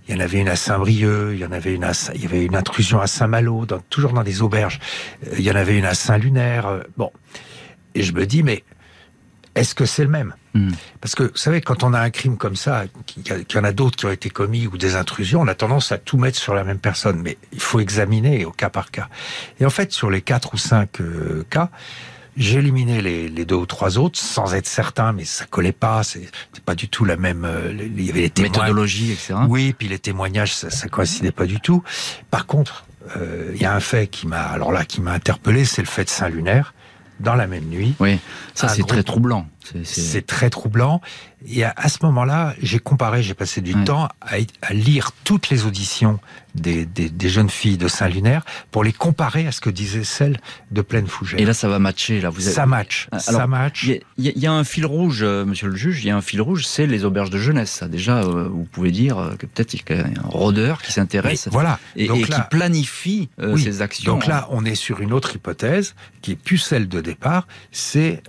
[0.09, 2.25] Il y en avait une à Saint-Brieuc, il y en avait une à, il y
[2.25, 4.79] avait une intrusion à Saint-Malo, toujours dans des auberges.
[5.27, 6.65] Euh, il y en avait une à Saint-Lunaire.
[6.65, 7.11] Euh, bon.
[7.93, 8.63] Et je me dis, mais
[9.53, 10.33] est-ce que c'est le même?
[10.55, 10.71] Hmm.
[10.99, 13.71] Parce que, vous savez, quand on a un crime comme ça, qu'il y en a
[13.71, 16.55] d'autres qui ont été commis ou des intrusions, on a tendance à tout mettre sur
[16.55, 17.21] la même personne.
[17.21, 19.09] Mais il faut examiner au cas par cas.
[19.59, 21.69] Et en fait, sur les quatre ou cinq euh, cas,
[22.39, 26.03] j'ai éliminé les, deux ou trois autres sans être certain, mais ça collait pas.
[26.03, 26.29] C'est
[26.65, 27.45] pas du tout la même.
[27.45, 29.35] Euh, il y avait les méthodologies, etc.
[29.47, 31.83] Oui, puis les témoignages, ça, ça coïncidait pas du tout.
[32.31, 32.85] Par contre,
[33.17, 35.87] euh, il y a un fait qui m'a, alors là, qui m'a interpellé, c'est le
[35.87, 36.73] fait de Saint-Lunaire
[37.19, 37.95] dans la même nuit.
[37.99, 38.19] Oui,
[38.53, 39.47] ça c'est très troublant.
[39.83, 41.01] C'est très troublant.
[41.47, 46.19] Et à, ce moment-là, j'ai comparé, j'ai passé du temps à, lire toutes les auditions
[46.53, 46.85] des,
[47.29, 50.37] jeunes filles de Saint-Lunaire pour les comparer à ce que disaient celles
[50.71, 51.39] de Pleine Fougère.
[51.39, 52.19] Et là, ça va matcher.
[52.19, 53.07] Là, vous Ça match.
[53.17, 53.89] ça match.
[54.17, 56.41] Il y, a un fil rouge, euh, monsieur le juge, il y a un fil
[56.41, 57.83] rouge, c'est les auberges de jeunesse.
[57.83, 61.79] Déjà, euh, vous pouvez dire que peut-être il y a un rôdeur qui s'intéresse voilà.
[61.95, 64.13] et, qui planifie euh, ces actions.
[64.13, 68.21] Donc là, on est sur une autre hypothèse qui est plus celle de départ, c'est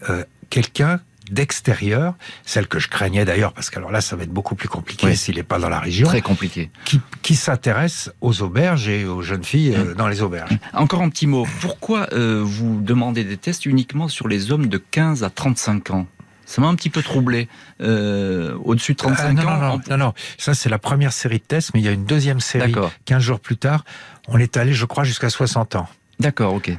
[0.48, 2.14] quelqu'un d'extérieur,
[2.44, 5.36] celle que je craignais d'ailleurs, parce qu'alors là, ça va être beaucoup plus compliqué s'il
[5.36, 6.06] n'est pas dans la région.
[6.06, 6.70] Très compliqué.
[6.84, 10.58] Qui, qui s'intéresse aux auberges et aux jeunes filles euh, dans les auberges.
[10.72, 11.46] Encore un petit mot.
[11.60, 16.06] Pourquoi euh, vous demandez des tests uniquement sur les hommes de 15 à 35 ans?
[16.46, 17.48] Ça m'a un petit peu troublé.
[17.80, 21.44] Euh, au-dessus de 35 non, ans non, non, non, ça c'est la première série de
[21.44, 22.74] tests, mais il y a une deuxième série.
[23.04, 23.84] 15 jours plus tard,
[24.26, 25.88] on est allé, je crois, jusqu'à 60 ans.
[26.18, 26.72] D'accord, ok.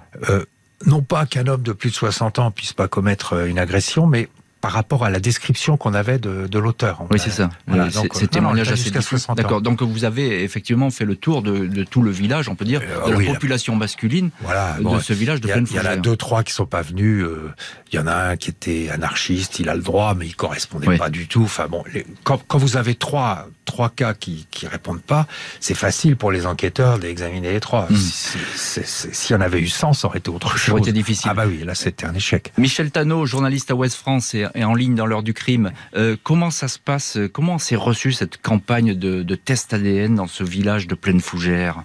[0.86, 4.28] non pas qu'un homme de plus de 60 ans puisse pas commettre une agression, mais
[4.62, 7.04] par rapport à la description qu'on avait de, de l'auteur.
[7.10, 7.50] Oui, c'est ça.
[7.68, 8.92] Voilà, c'est témoignage assez
[9.36, 9.62] D'accord.
[9.62, 12.82] Donc vous avez effectivement fait le tour de, de tout le village, on peut dire,
[12.84, 15.98] euh, de la population masculine voilà, de ce village de pleine Il y en a
[15.98, 17.24] deux, trois qui sont pas venus.
[17.24, 17.52] Euh,
[17.92, 20.98] il y en a un qui était anarchiste, il a le droit, mais il correspondait
[20.98, 21.44] pas du tout.
[21.44, 21.84] Enfin bon,
[22.24, 25.28] quand, quand, vous avez trois trois cas qui qui répondent pas,
[25.60, 27.88] c'est facile pour les enquêteurs d'examiner les trois.
[27.90, 27.96] Hmm.
[27.96, 30.62] S'il y en avait eu 100, ça aurait été autre chose.
[30.62, 31.30] Ça aurait été difficile.
[31.32, 32.52] Ah bah oui, là c'était un échec.
[32.58, 35.72] Michel Tano, journaliste à Ouest France et et en ligne dans l'heure du crime.
[35.96, 40.28] Euh, comment ça se passe Comment s'est reçue cette campagne de, de test ADN dans
[40.28, 41.84] ce village de Pleine Fougère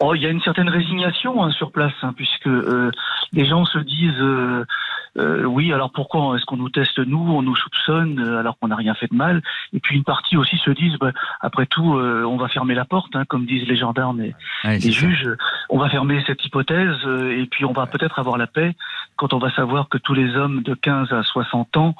[0.00, 2.90] Oh, il y a une certaine résignation hein, sur place, hein, puisque euh,
[3.32, 4.64] les gens se disent euh,
[5.16, 8.76] euh, oui, alors pourquoi est-ce qu'on nous teste nous, on nous soupçonne alors qu'on n'a
[8.76, 9.40] rien fait de mal?
[9.72, 13.14] Et puis une partie aussi se disent bah, après tout, on va fermer la porte,
[13.14, 15.30] hein, comme disent les gendarmes et les juges.
[15.70, 18.74] On va fermer cette hypothèse et puis on va peut-être avoir la paix
[19.14, 21.94] quand on va savoir que tous les hommes de 15 à 60 ans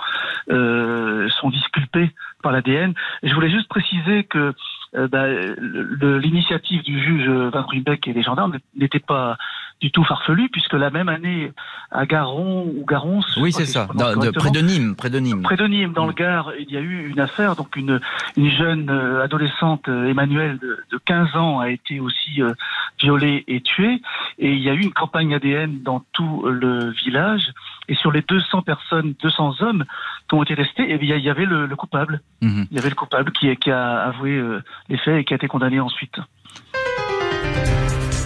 [0.48, 2.10] sont disculpés
[2.42, 2.94] par l'ADN.
[3.22, 4.52] Je voulais juste préciser que
[4.96, 9.36] euh, bah, l'initiative du juge Van Rubeck et les gendarmes n'était pas
[9.80, 11.52] du tout farfelu, puisque la même année,
[11.90, 15.66] à Garon ou Garons, oui c'est ça, près de Nîmes, près de Nîmes, près de
[15.66, 18.00] Nîmes, dans le Gard, il y a eu une affaire, donc une
[18.36, 22.40] une jeune euh, adolescente, euh, Emmanuelle, de, de 15 ans, a été aussi
[23.00, 24.00] violée et tuée,
[24.38, 27.52] et il y a eu une campagne ADN dans tout le village,
[27.88, 29.84] et sur les 200 personnes, 200 hommes
[30.28, 32.20] qui ont été testés, eh bien, il y avait le, coupable.
[32.40, 32.66] Mhm.
[32.70, 35.36] Il y avait le coupable qui, qui a avoué euh, les faits et qui a
[35.36, 36.18] été condamné ensuite.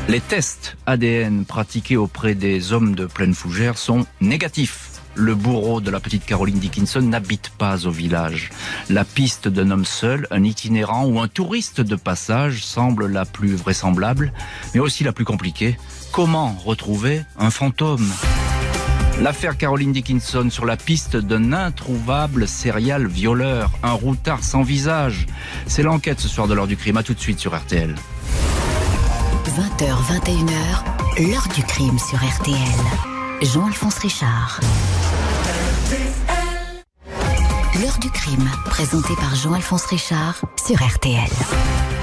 [0.08, 5.02] Les tests ADN pratiqués auprès des hommes de pleine fougère sont négatifs.
[5.14, 8.50] Le bourreau de la petite Caroline Dickinson n'habite pas au village.
[8.88, 13.54] La piste d'un homme seul, un itinérant ou un touriste de passage semble la plus
[13.54, 14.32] vraisemblable,
[14.72, 15.76] mais aussi la plus compliquée.
[16.12, 18.08] Comment retrouver un fantôme?
[19.20, 25.26] L'affaire Caroline Dickinson sur la piste d'un introuvable serial violeur, un routard sans visage.
[25.66, 26.96] C'est l'enquête ce soir de l'heure du crime.
[26.96, 27.96] À tout de suite sur RTL.
[29.44, 29.86] 20h,
[30.22, 32.56] 21h, l'heure du crime sur RTL.
[33.42, 34.60] Jean-Alphonse Richard.
[37.80, 41.28] L'heure du crime, présenté par Jean-Alphonse Richard sur RTL.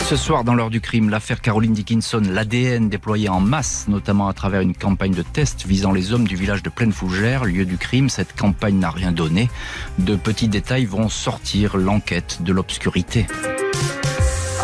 [0.07, 4.33] Ce soir, dans l'heure du crime, l'affaire Caroline Dickinson, l'ADN déployé en masse, notamment à
[4.33, 7.77] travers une campagne de tests visant les hommes du village de Pleine Fougère, lieu du
[7.77, 8.07] crime.
[8.07, 9.49] Cette campagne n'a rien donné.
[9.99, 13.25] De petits détails vont sortir l'enquête de l'obscurité.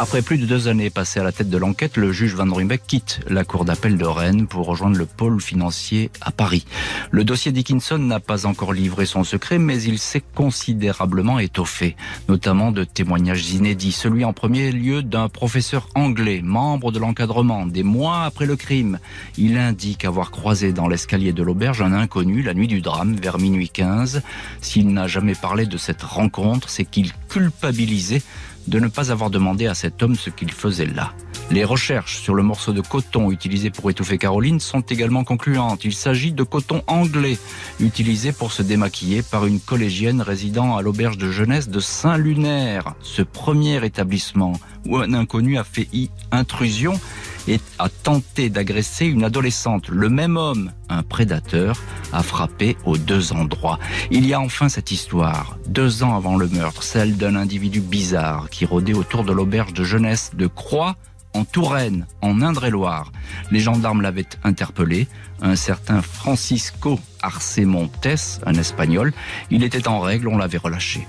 [0.02, 2.82] Après plus de deux années passées à la tête de l'enquête, le juge Van Rumbeck
[2.88, 6.66] quitte la cour d'appel de Rennes pour rejoindre le pôle financier à Paris.
[7.12, 11.96] Le dossier Dickinson n'a pas encore livré son secret, mais il s'est considérablement étoffé,
[12.30, 13.92] notamment de témoignages inédits.
[13.92, 18.98] Celui en premier lieu d'un professeur anglais, membre de l'encadrement, des mois après le crime.
[19.38, 23.38] Il indique avoir croisé dans l'escalier de l'auberge un inconnu la nuit du drame, vers
[23.38, 24.24] minuit 15.
[24.62, 28.24] S'il n'a jamais parlé de cette rencontre, c'est qu'il culpabilisait
[28.68, 31.14] de ne pas avoir demandé à cet homme ce qu'il faisait là.
[31.52, 35.84] Les recherches sur le morceau de coton utilisé pour étouffer Caroline sont également concluantes.
[35.84, 37.38] Il s'agit de coton anglais
[37.82, 43.22] utilisé pour se démaquiller par une collégienne résidant à l'auberge de jeunesse de Saint-Lunaire, ce
[43.22, 44.54] premier établissement
[44.88, 45.88] où un inconnu a fait
[46.32, 47.00] intrusion
[47.48, 49.90] et a tenté d'agresser une adolescente.
[49.90, 51.82] Le même homme, un prédateur,
[52.14, 53.80] a frappé aux deux endroits.
[54.12, 58.50] Il y a enfin cette histoire, deux ans avant le meurtre, celle d'un individu bizarre
[58.50, 60.96] qui rôdait autour de l'auberge de jeunesse de Croix
[61.34, 63.12] en Touraine, en Indre-et-Loire.
[63.52, 65.08] Les gendarmes l'avaient interpellé,
[65.42, 69.14] un certain Francisco Arce Montes, un espagnol.
[69.50, 71.08] Il était en règle, on l'avait relâché.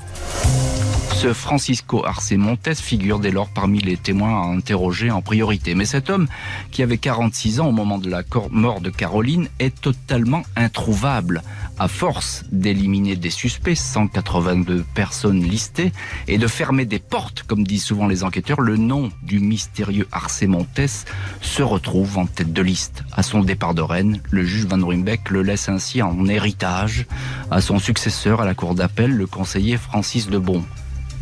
[1.14, 5.74] Ce Francisco Arce Montes figure dès lors parmi les témoins à interroger en priorité.
[5.74, 6.26] Mais cet homme,
[6.70, 11.42] qui avait 46 ans au moment de la mort de Caroline, est totalement introuvable.
[11.78, 15.92] À force d'éliminer des suspects, 182 personnes listées,
[16.28, 20.42] et de fermer des portes, comme disent souvent les enquêteurs, le nom du mystérieux Arce
[20.42, 21.06] Montes
[21.40, 23.04] se retrouve en tête de liste.
[23.12, 27.06] À son départ de Rennes, le juge Van Ruymbeck le laisse ainsi en héritage
[27.50, 30.64] à son successeur à la cour d'appel, le conseiller Francis de Bon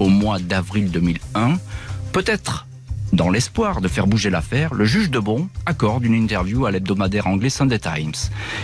[0.01, 1.59] au mois d'avril 2001.
[2.13, 2.67] Peut-être
[3.13, 7.27] dans l'espoir de faire bouger l'affaire, le juge de Bon accorde une interview à l'hebdomadaire
[7.27, 8.15] anglais Sunday Times.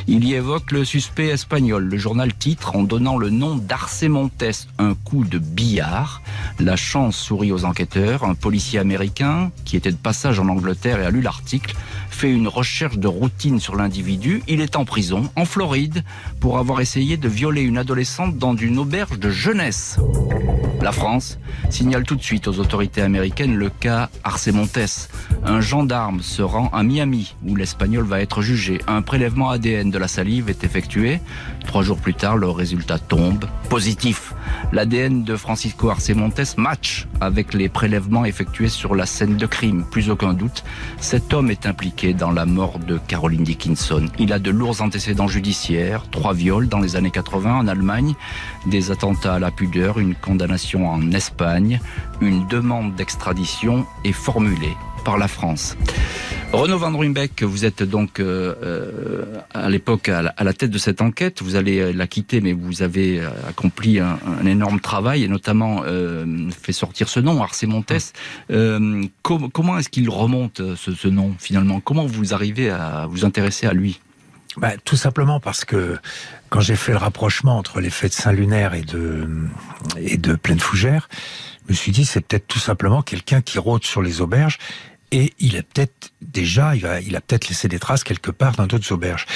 [0.07, 1.85] Il y évoque le suspect espagnol.
[1.85, 6.23] Le journal titre en donnant le nom d'Arce Montes, un coup de billard.
[6.61, 8.23] La chance sourit aux enquêteurs.
[8.23, 11.75] Un policier américain, qui était de passage en Angleterre et a lu l'article,
[12.17, 14.43] fait une recherche de routine sur l'individu.
[14.49, 16.03] Il est en prison, en Floride,
[16.41, 19.99] pour avoir essayé de violer une adolescente dans une auberge de jeunesse.
[20.81, 25.11] La France signale tout de suite aux autorités américaines le cas Arce Montes.
[25.45, 28.81] Un gendarme se rend à Miami, où l'Espagnol va être jugé.
[28.87, 31.21] Un prélèvement ADN de la salive est effectué.
[31.67, 34.35] Trois jours plus tard, le résultat tombe positif.
[34.73, 39.85] L'ADN de Francisco Arce Montes match avec les prélèvements effectués sur la scène de crime.
[39.91, 40.65] Plus aucun doute,
[41.01, 44.07] cet homme est impliqué dans la mort de Caroline Dickinson.
[44.19, 48.15] Il a de lourds antécédents judiciaires, trois viols dans les années 80 en Allemagne,
[48.67, 51.81] des attentats à la pudeur, une condamnation en Espagne.
[52.21, 55.77] Une demande d'extradition est formulée par la France.
[56.53, 61.01] Renaud Van Ruymbeck, vous êtes donc euh, euh, à l'époque à, la tête de cette
[61.01, 61.43] enquête.
[61.43, 65.85] Vous allez euh, la quitter, mais vous avez accompli un, énorme travail et notamment
[66.51, 67.93] fait sortir ce nom, Arce Montes.
[69.23, 71.79] comment est-ce qu'il remonte ce, nom finalement?
[71.79, 74.01] Comment vous arrivez à vous intéresser à lui?
[74.57, 75.99] Bah, tout simplement parce que
[76.49, 79.29] quand j'ai fait le rapprochement entre les de Saint-Lunaire et de,
[79.99, 81.09] et de Pleine Fougère,
[81.67, 84.59] je me suis dit c'est peut-être tout simplement quelqu'un qui rôde sur les auberges
[85.13, 88.57] et il a peut-être déjà, il, va, il a peut-être laissé des traces quelque part
[88.57, 89.27] dans d'autres auberges.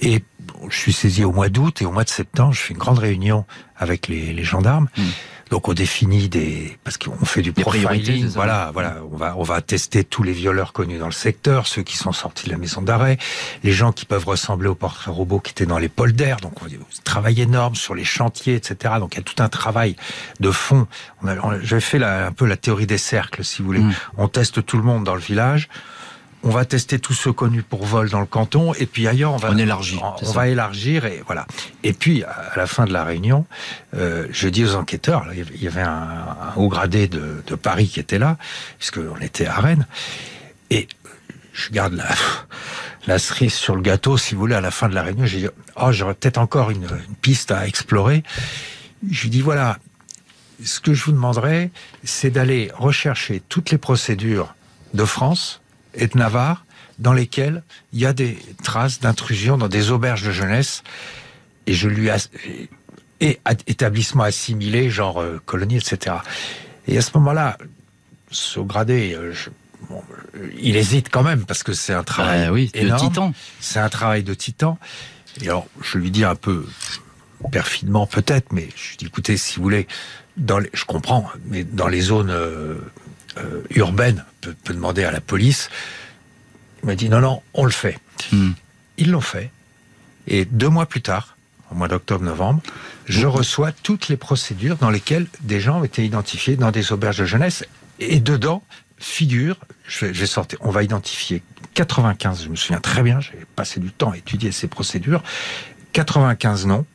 [0.00, 0.22] Et
[0.68, 2.98] je suis saisi au mois d'août et au mois de septembre, je fais une grande
[2.98, 3.44] réunion
[3.76, 4.88] avec les, les gendarmes.
[4.96, 5.02] Hmm.
[5.50, 8.26] Donc on définit des parce qu'on fait du profiling.
[8.28, 11.82] Voilà, voilà, on va on va tester tous les violeurs connus dans le secteur, ceux
[11.82, 13.16] qui sont sortis de la maison d'arrêt,
[13.62, 16.38] les gens qui peuvent ressembler aux portraits robots qui étaient dans les polders.
[16.38, 16.66] Donc on
[17.04, 18.94] travail énorme sur les chantiers, etc.
[18.98, 19.96] Donc il y a tout un travail
[20.40, 20.86] de fond.
[21.22, 23.80] On J'ai fait un peu la théorie des cercles, si vous voulez.
[23.80, 23.92] Hmm.
[24.16, 25.68] On teste tout le monde dans le village
[26.46, 29.36] on va tester tous ceux connus pour vol dans le canton, et puis ailleurs on
[29.36, 31.44] va on élargit, on, va élargir et voilà.
[31.82, 33.46] Et puis à la fin de la réunion,
[33.94, 38.18] euh, je dis aux enquêteurs, il y avait un, haut gradé de, Paris qui était
[38.18, 38.36] là,
[38.78, 39.86] puisque on était à Rennes,
[40.70, 40.86] et
[41.52, 42.08] je garde la
[43.08, 45.38] la cerise sur le gâteau, si vous voulez, à la fin de la réunion, j'ai
[45.38, 48.22] dit oh j'aurais peut-être encore une, une piste à explorer.
[49.10, 49.78] Je lui dis voilà,
[50.64, 51.70] ce que je vous demanderais,
[52.04, 54.54] c'est d'aller rechercher toutes les procédures
[54.94, 55.60] de France
[55.96, 56.64] et de Navarre
[56.98, 60.82] dans lesquels il y a des traces d'intrusion dans des auberges de jeunesse.
[61.66, 62.08] Et je lui
[63.20, 66.16] et établissement assimilé genre euh, colonie etc
[66.86, 67.56] et à ce moment-là
[68.30, 69.32] Saugradé euh,
[70.58, 73.32] il hésite quand même parce que c'est un travail bah oui, de titan.
[73.60, 74.78] C'est un travail de titan.
[75.40, 76.66] Et alors je lui dis un peu
[77.52, 79.86] perfidement peut-être mais je lui dis écoutez si vous voulez
[80.36, 82.78] dans les, je comprends mais dans les zones euh,
[83.38, 85.70] euh, urbaine peut, demander à la police.
[86.82, 87.98] Il m'a dit non, non, on le fait.
[88.32, 88.52] Hmm.
[88.98, 89.50] Ils l'ont fait.
[90.26, 91.36] Et deux mois plus tard,
[91.70, 92.62] au mois d'octobre-novembre,
[93.06, 97.18] je reçois toutes les procédures dans lesquelles des gens ont été identifiés dans des auberges
[97.18, 97.64] de jeunesse.
[97.98, 98.62] Et dedans
[98.98, 101.42] figure, je vais, sortir, on va identifier
[101.74, 105.22] 95, je me souviens très bien, j'ai passé du temps à étudier ces procédures,
[105.92, 106.86] 95 noms.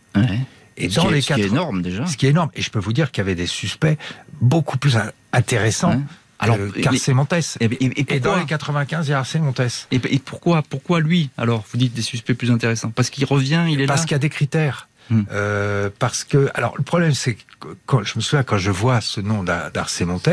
[0.78, 2.08] Et dans les ce qui est énorme déjà.
[2.08, 2.50] Ce qui est énorme.
[2.56, 3.98] Et je peux vous dire qu'il y avait des suspects
[4.42, 4.98] beaucoup plus
[5.32, 6.02] intéressants
[6.42, 7.34] alors, Montes.
[7.60, 9.88] Et, dans les 95, il y a Montes.
[9.92, 12.90] Et, pourquoi, pourquoi lui Alors, vous dites des suspects plus intéressants?
[12.90, 14.88] Parce qu'il revient, il est Parce qu'il y a des critères.
[15.10, 15.24] Hmm.
[15.32, 19.02] Euh, parce que, alors le problème c'est que quand, je me souviens quand je vois
[19.02, 20.30] ce nom d'Arcé Montes,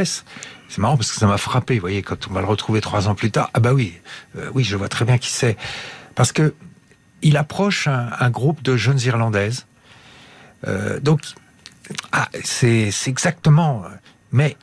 [0.68, 1.74] c'est marrant parce que ça m'a frappé.
[1.74, 3.94] Vous voyez, quand on va le retrouver trois ans plus tard, ah bah oui,
[4.36, 5.56] euh, oui, je vois très bien qui c'est.
[6.14, 6.54] Parce que
[7.22, 9.66] il approche un, groupe de jeunes Irlandaises.
[10.66, 11.22] Euh, donc,
[12.12, 13.82] ah, c'est exactement.
[14.30, 14.56] Mais,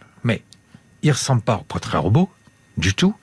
[1.06, 2.30] il ressemble pas au portrait robot
[2.78, 3.16] du tout.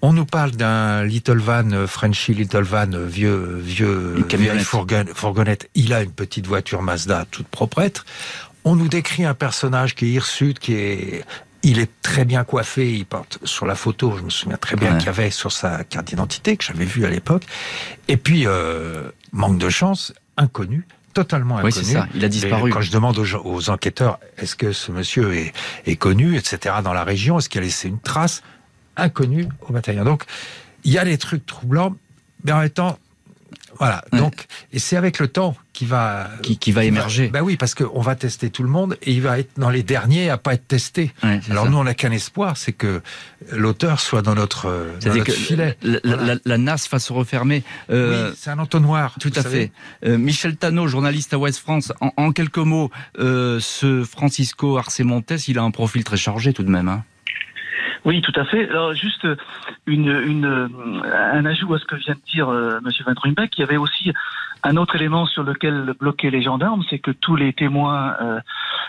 [0.00, 5.70] On nous parle d'un Little Van, euh, Frenchy Little Van, euh, vieux, vieux, vieille fourgonnette.
[5.76, 8.02] Il a une petite voiture Mazda toute proprette.
[8.64, 11.24] On nous décrit un personnage qui est hirsute, qui est
[11.62, 14.96] il est très bien coiffé, il porte sur la photo, je me souviens très bien
[14.96, 17.44] qu'il y avait sur sa carte d'identité que j'avais vue à l'époque.
[18.08, 21.72] Et puis, euh, manque de chance, inconnu, totalement inconnu.
[21.74, 22.70] Oui, c'est ça, il a disparu.
[22.70, 25.52] quand je demande aux, enquêteurs, est-ce que ce monsieur est,
[25.86, 28.42] est, connu, etc., dans la région, est-ce qu'il a laissé une trace
[28.96, 30.04] inconnu au bataillon.
[30.04, 30.24] Donc,
[30.84, 31.94] il y a des trucs troublants,
[32.44, 32.98] mais en même temps,
[33.82, 34.04] voilà.
[34.12, 37.28] Donc, et c'est avec le temps qui va qui, va émerger.
[37.28, 39.82] ben oui, parce qu'on va tester tout le monde et il va être dans les
[39.82, 41.12] derniers à pas être testé.
[41.50, 43.02] Alors nous, on n'a qu'un espoir, c'est que
[43.50, 45.76] l'auteur soit dans notre, dans filet.
[45.82, 47.64] La, la, NAS fasse se refermer.
[47.90, 49.16] Euh, oui, c'est un entonnoir.
[49.20, 49.72] Tout à fait.
[50.04, 51.92] Euh, Michel Tano, journaliste à West France.
[52.00, 56.62] En, quelques mots, euh, ce Francisco Arce Montes, il a un profil très chargé tout
[56.62, 56.88] de même.
[56.88, 57.04] Hein.
[58.04, 58.68] Oui, tout à fait.
[58.68, 59.26] Alors juste
[59.86, 60.70] une, une,
[61.04, 62.90] un ajout à ce que vient de dire euh, M.
[63.06, 64.12] Van Ruymbeck, il y avait aussi
[64.64, 68.40] un autre élément sur lequel bloquaient les gendarmes, c'est que tous les témoins euh,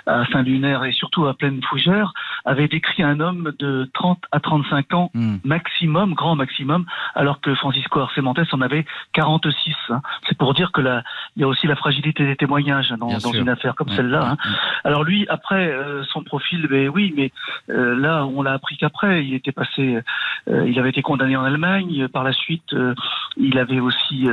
[0.05, 2.13] à Saint-Lunaire et surtout à Pleine Fougère
[2.45, 5.37] avaient décrit un homme de 30 à 35 ans hmm.
[5.43, 6.85] maximum, grand maximum,
[7.15, 9.75] alors que Francisco Arcemontes en avait 46.
[9.89, 10.01] Hein.
[10.27, 11.03] C'est pour dire que là,
[11.35, 14.31] il y a aussi la fragilité des témoignages dans, dans une affaire comme celle-là.
[14.31, 14.37] Hein.
[14.83, 17.31] Alors lui, après euh, son profil, ben oui, mais
[17.69, 19.99] euh, là, on l'a appris qu'après, il était passé,
[20.47, 22.07] il avait été condamné en Allemagne.
[22.07, 22.75] Par la suite,
[23.37, 24.27] il avait aussi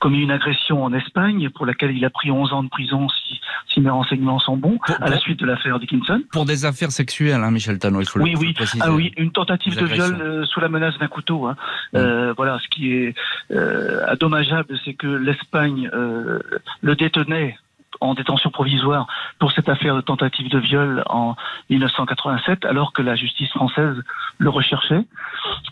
[0.00, 3.40] commis une agression en Espagne pour laquelle il a pris 11 ans de prison si,
[3.72, 6.22] si mes renseignements sont bons, à la suite de l'affaire Dickinson.
[6.32, 8.52] Pour des affaires sexuelles, hein, Michel Tano, il faut oui, le, oui.
[8.52, 8.82] préciser.
[8.84, 11.46] Ah oui, une tentative de viol euh, sous la menace d'un couteau.
[11.46, 11.56] Hein.
[11.92, 11.96] Mm.
[11.96, 13.14] Euh, voilà, ce qui est
[13.52, 16.40] euh, dommageable, c'est que l'Espagne euh,
[16.82, 17.56] le détenait
[18.00, 19.06] en détention provisoire
[19.38, 21.36] pour cette affaire de tentative de viol en
[21.68, 23.96] 1987, alors que la justice française
[24.38, 25.04] le recherchait.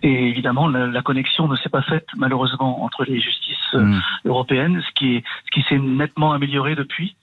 [0.03, 4.03] Et évidemment, la, connexion ne s'est pas faite malheureusement entre les justices euh, mm.
[4.26, 7.16] européennes, ce qui, est, ce qui s'est nettement amélioré depuis.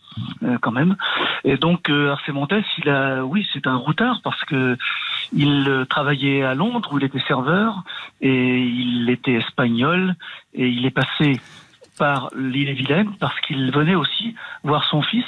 [0.44, 0.96] Euh, quand même.
[1.44, 4.78] Et donc euh, Arce Montes, il a, oui, c'est un routard parce que
[5.34, 7.84] il euh, travaillait à Londres où il était serveur
[8.22, 10.16] et il était espagnol
[10.54, 11.42] et il est passé
[11.98, 15.26] par l'île et Vilaine parce qu'il venait aussi voir son fils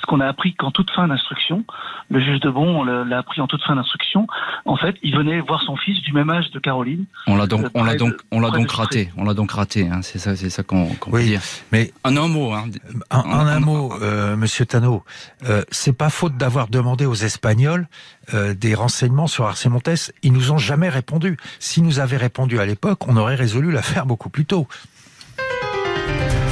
[0.00, 1.64] ce qu'on a appris qu'en toute fin d'instruction,
[2.10, 4.26] le juge de Bon l'a appris en toute fin d'instruction.
[4.64, 7.04] En fait, il venait voir son fils du même âge de Caroline.
[7.26, 9.10] On l'a donc, on l'a donc, on l'a donc raté.
[9.16, 9.88] On l'a donc raté.
[9.88, 10.00] Hein.
[10.02, 11.40] C'est ça, c'est ça qu'on qu oui, peut dire.
[11.72, 12.66] Mais en un mot, hein.
[13.10, 15.04] en, un mot, euh, Monsieur Tano,
[15.44, 17.88] euh, c'est pas faute d'avoir demandé aux Espagnols
[18.34, 20.12] euh, des renseignements sur Arsène Montes.
[20.22, 21.36] Ils nous ont jamais répondu.
[21.58, 24.68] S'ils nous avaient répondu à l'époque, on aurait résolu l'affaire beaucoup plus tôt.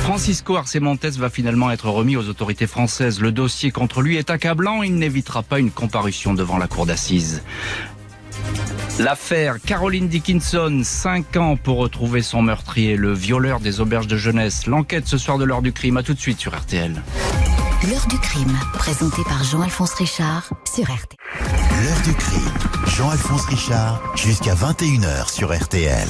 [0.07, 3.21] Francisco Arce va finalement être remis aux autorités françaises.
[3.21, 4.85] Le dossier contre lui est accablant.
[4.85, 7.43] Il n'évitera pas une comparution devant la cour d'assises.
[9.01, 14.69] L'affaire Caroline Dickinson, 5 ans pour retrouver son meurtrier, le violeur des auberges de jeunesse.
[14.69, 17.03] L'enquête ce soir de l'heure du crime, à tout de suite sur RTL.
[17.91, 21.19] L'heure du crime, présenté par Jean-Alphonse Richard sur RTL.
[21.83, 22.55] L'heure du crime,
[22.97, 26.09] Jean-Alphonse Richard, jusqu'à 21h sur RTL.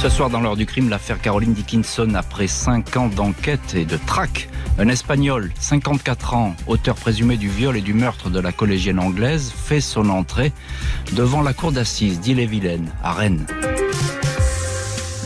[0.00, 3.96] Ce soir, dans l'heure du crime, l'affaire Caroline Dickinson, après 5 ans d'enquête et de
[3.96, 9.00] traque, un Espagnol, 54 ans, auteur présumé du viol et du meurtre de la collégienne
[9.00, 10.52] anglaise, fait son entrée
[11.14, 13.44] devant la cour d'assises d'Ille-et-Vilaine, à Rennes.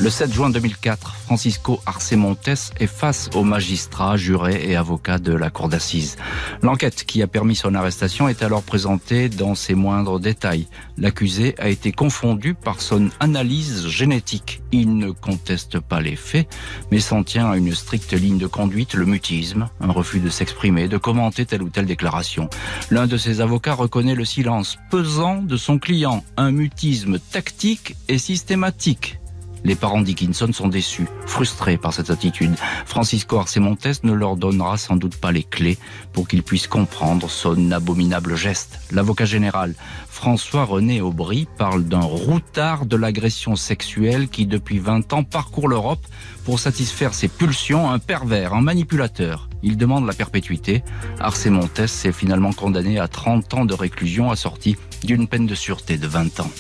[0.03, 5.33] Le 7 juin 2004, Francisco Arce Montes est face aux magistrats, jurés et avocats de
[5.33, 6.17] la cour d'assises.
[6.61, 10.67] L'enquête qui a permis son arrestation est alors présentée dans ses moindres détails.
[10.99, 14.61] L'accusé a été confondu par son analyse génétique.
[14.73, 16.49] Il ne conteste pas les faits,
[16.91, 20.89] mais s'en tient à une stricte ligne de conduite, le mutisme, un refus de s'exprimer,
[20.89, 22.51] de commenter telle ou telle déclaration.
[22.91, 28.19] L'un de ses avocats reconnaît le silence pesant de son client, un mutisme tactique et
[28.19, 29.21] systématique
[29.65, 32.55] les parents Dickinson sont déçus, frustrés par cette attitude.
[32.87, 35.79] Francisco Arce Montes ne leur donnera sans doute pas les clés
[36.13, 38.81] pour qu'ils puissent comprendre son abominable geste.
[38.91, 39.75] L'avocat général
[40.09, 46.05] François-René Aubry parle d'un routard de l'agression sexuelle qui depuis 20 ans parcourt l'Europe
[46.45, 49.49] pour satisfaire ses pulsions, un pervers, un manipulateur.
[49.63, 50.83] Il demande la perpétuité.
[51.21, 55.99] Arce Montes est finalement condamné à 30 ans de réclusion assorti d'une peine de sûreté
[55.99, 56.51] de 20 ans.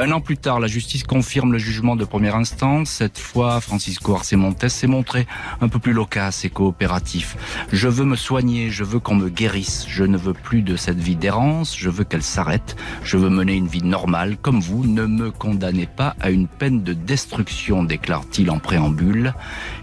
[0.00, 2.88] Un an plus tard, la justice confirme le jugement de première instance.
[2.88, 5.26] Cette fois, Francisco Arce Montes s'est montré
[5.60, 7.36] un peu plus loquace et coopératif.
[7.72, 9.86] Je veux me soigner, je veux qu'on me guérisse.
[9.88, 12.76] Je ne veux plus de cette vie d'errance, je veux qu'elle s'arrête.
[13.02, 14.86] Je veux mener une vie normale comme vous.
[14.86, 19.34] Ne me condamnez pas à une peine de destruction, déclare-t-il en préambule.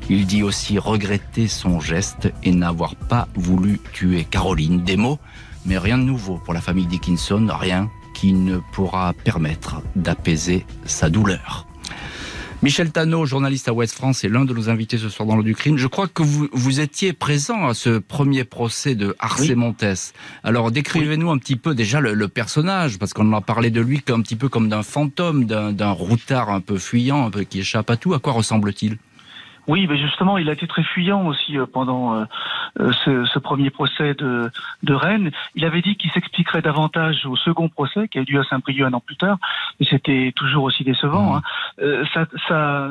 [0.10, 4.82] Il dit aussi regretter son geste et n'avoir pas voulu tuer Caroline.
[4.82, 5.20] Des mots,
[5.66, 7.90] mais rien de nouveau pour la famille Dickinson, rien
[8.26, 11.68] qui ne pourra permettre d'apaiser sa douleur.
[12.64, 15.44] Michel Tano, journaliste à Ouest France, est l'un de nos invités ce soir dans le
[15.44, 15.78] du crime.
[15.78, 20.16] Je crois que vous, vous étiez présent à ce premier procès de Arce Montes.
[20.44, 24.02] Alors décrivez-nous un petit peu déjà le, personnage, parce qu'on en a parlé de lui
[24.10, 27.92] un petit peu comme d'un fantôme, d'un routard un peu fuyant, un peu qui échappe
[27.92, 28.16] à tout.
[28.16, 28.98] À quoi ressemble-t-il?
[29.68, 32.26] Oui, mais justement, il a été très fuyant aussi euh, pendant euh,
[32.80, 34.52] euh, ce, ce, premier procès de,
[34.84, 35.32] de Rennes.
[35.56, 38.86] Il avait dit qu'il s'expliquerait davantage au second procès, qui a eu lieu à Saint-Brieuc
[38.86, 39.38] un an plus tard,
[39.80, 41.36] mais c'était toujours aussi décevant.
[41.36, 41.42] Mmh.
[41.82, 42.04] Hein.
[42.14, 42.90] sa, sa,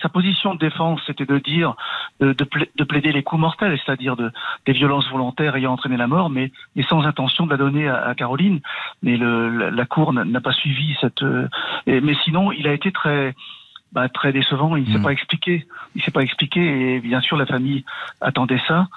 [0.00, 1.74] sa, position de défense, c'était de dire,
[2.20, 4.30] de, de, plaider les coups mortels, c'est-à-dire de,
[4.66, 8.06] des violences volontaires ayant entraîné la mort, mais, mais sans intention de la donner à,
[8.06, 8.60] à Caroline.
[9.02, 11.22] Mais le, la, Cour n'a pas suivi cette.
[11.86, 13.34] mais sinon, il a été très
[13.94, 14.76] bah, très décevant.
[14.76, 15.02] Il ne s'est hmm.
[15.02, 15.66] pas expliqué.
[15.94, 17.84] Il s'est pas expliqué et bien sûr la famille
[18.20, 18.88] attendait ça,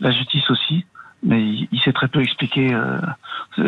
[0.00, 0.86] la justice aussi,
[1.22, 2.98] mais il, s'est très peu expliqué euh,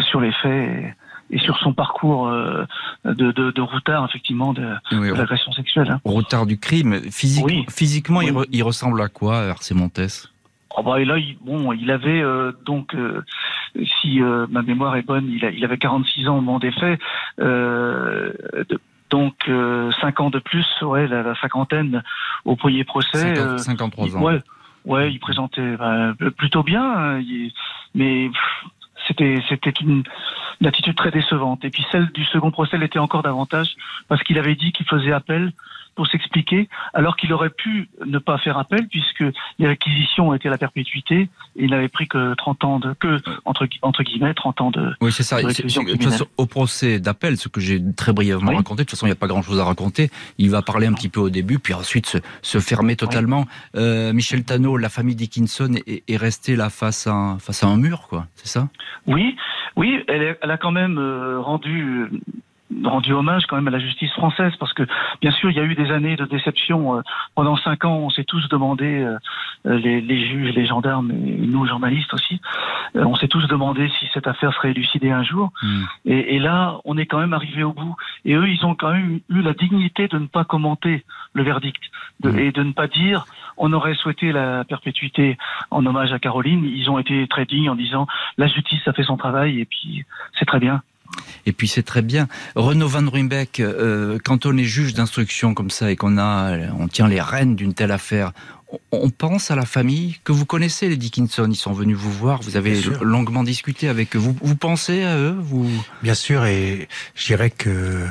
[0.01, 0.95] sur les faits.
[1.31, 2.65] Et, sur son parcours euh,
[3.05, 5.91] de, de, de, routard, effectivement, de, l'agression sexuelle.
[5.91, 6.01] Hein.
[6.03, 7.03] Routard du crime.
[7.11, 10.31] Physiquement, il, ressemble à quoi, Arce Montes?
[10.75, 12.97] Oh bah, et là, il, bon, il avait euh, donc,
[14.01, 16.99] si ma mémoire est bonne, il, il, avait 46 ans au moment des faits.
[17.37, 18.81] De,
[19.11, 22.03] donc euh, cinq ans de plus, ouais, la, cinquantaine
[22.45, 23.35] au premier procès.
[23.59, 24.23] 53 euh, ans.
[24.23, 24.41] Ouais,
[24.85, 27.21] ouais, il présentait bah, plutôt bien, hein,
[27.95, 28.31] mais
[29.07, 30.03] c'était c'était une,
[30.61, 31.65] une, attitude très décevante.
[31.65, 33.77] Et puis celle du second procès l'était encore davantage
[34.09, 35.53] parce qu'il avait dit qu'il faisait appel
[35.99, 39.25] pour s'expliquer, alors qu'il aurait pu ne pas faire appel puisque
[39.59, 41.23] les réquisitions étaient la perpétuité
[41.57, 44.95] et il n'avait pris que 30 ans de, que, entre, entre guillemets, 30 ans de.
[45.01, 45.39] Oui, c'est ça.
[46.37, 49.17] au procès d'appel, ce que j'ai très brièvement raconté, de toute façon, il n'y a
[49.17, 50.09] pas grand chose à raconter.
[50.39, 53.47] Il va parler un petit peu au début, puis ensuite se, se fermer totalement.
[53.75, 57.67] Euh, Michel Tano, la famille Dickinson est, est, restée là face à, un, face à
[57.67, 58.29] un mur, quoi.
[58.37, 58.69] C'est ça?
[59.09, 59.35] Oui,
[59.75, 62.09] oui, elle, elle, a quand même euh, rendu
[62.85, 64.83] rendu hommage quand même à la justice française parce que
[65.23, 67.03] bien sûr il y a eu des années de déception euh,
[67.35, 69.17] pendant cinq ans on s'est tous demandé euh,
[69.67, 72.41] euh, les, les, juges les gendarmes et nous journalistes aussi
[72.95, 75.83] on s'est tous demandé si cette affaire serait élucidée un jour hmm.
[76.05, 78.93] et, et, là on est quand même arrivé au bout et eux ils ont quand
[78.93, 81.83] même eu la dignité de ne pas commenter le verdict
[82.21, 82.39] de, hmm.
[82.39, 83.25] et de ne pas dire
[83.57, 85.39] on aurait souhaité la perpétuité
[85.71, 88.07] en hommage à Caroline ils ont été très dignes en disant
[88.37, 90.05] la justice a fait son travail et puis
[90.39, 90.83] c'est très bien
[91.47, 92.29] et puis c'est très bien.
[92.55, 96.89] Renaud Van Ruymbeck, euh, quand on est juge d'instruction comme ça et qu'on a, on
[96.89, 98.33] tient les rênes d'une telle affaire,
[98.93, 101.49] on pense à la famille que vous connaissez, les Dickinson.
[101.51, 102.43] Ils sont venus vous voir.
[102.43, 104.19] Vous avez longuement discuté avec eux.
[104.19, 105.71] Vous, vous pensez à eux vous...
[106.03, 108.07] Bien sûr, et je dirais que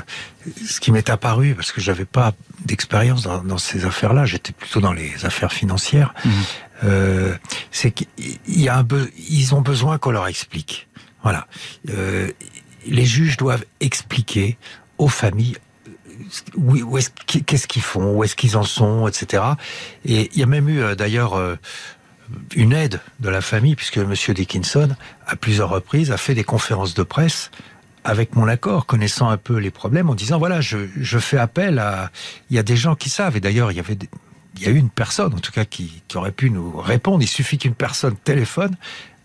[0.66, 2.34] ce qui m'est apparu, parce que j'avais pas
[2.66, 6.30] d'expérience dans, ces affaires-là, j'étais plutôt dans les affaires financières, mmh.
[6.86, 7.36] euh,
[7.72, 8.08] c'est qu'il
[8.48, 8.88] y a un
[9.30, 10.88] ils ont besoin qu'on leur explique.
[11.22, 11.48] Voilà.
[11.89, 12.32] Euh,
[12.88, 14.57] les juges doivent expliquer
[14.97, 15.57] aux familles
[16.97, 19.43] est qu'est-ce qu'ils font, où est-ce qu'ils en sont, etc.
[20.05, 21.55] Et il y a même eu euh, d'ailleurs euh,
[22.55, 24.13] une aide de la famille, puisque M.
[24.29, 24.89] Dickinson,
[25.25, 27.51] à plusieurs reprises, a fait des conférences de presse
[28.03, 31.79] avec mon accord, connaissant un peu les problèmes, en disant voilà, je, je fais appel
[31.79, 32.09] à.
[32.49, 33.97] Il y a des gens qui savent, et d'ailleurs, il y avait.
[34.55, 37.21] Il y a eu une personne, en tout cas, qui, qui aurait pu nous répondre.
[37.21, 38.75] Il suffit qu'une personne téléphone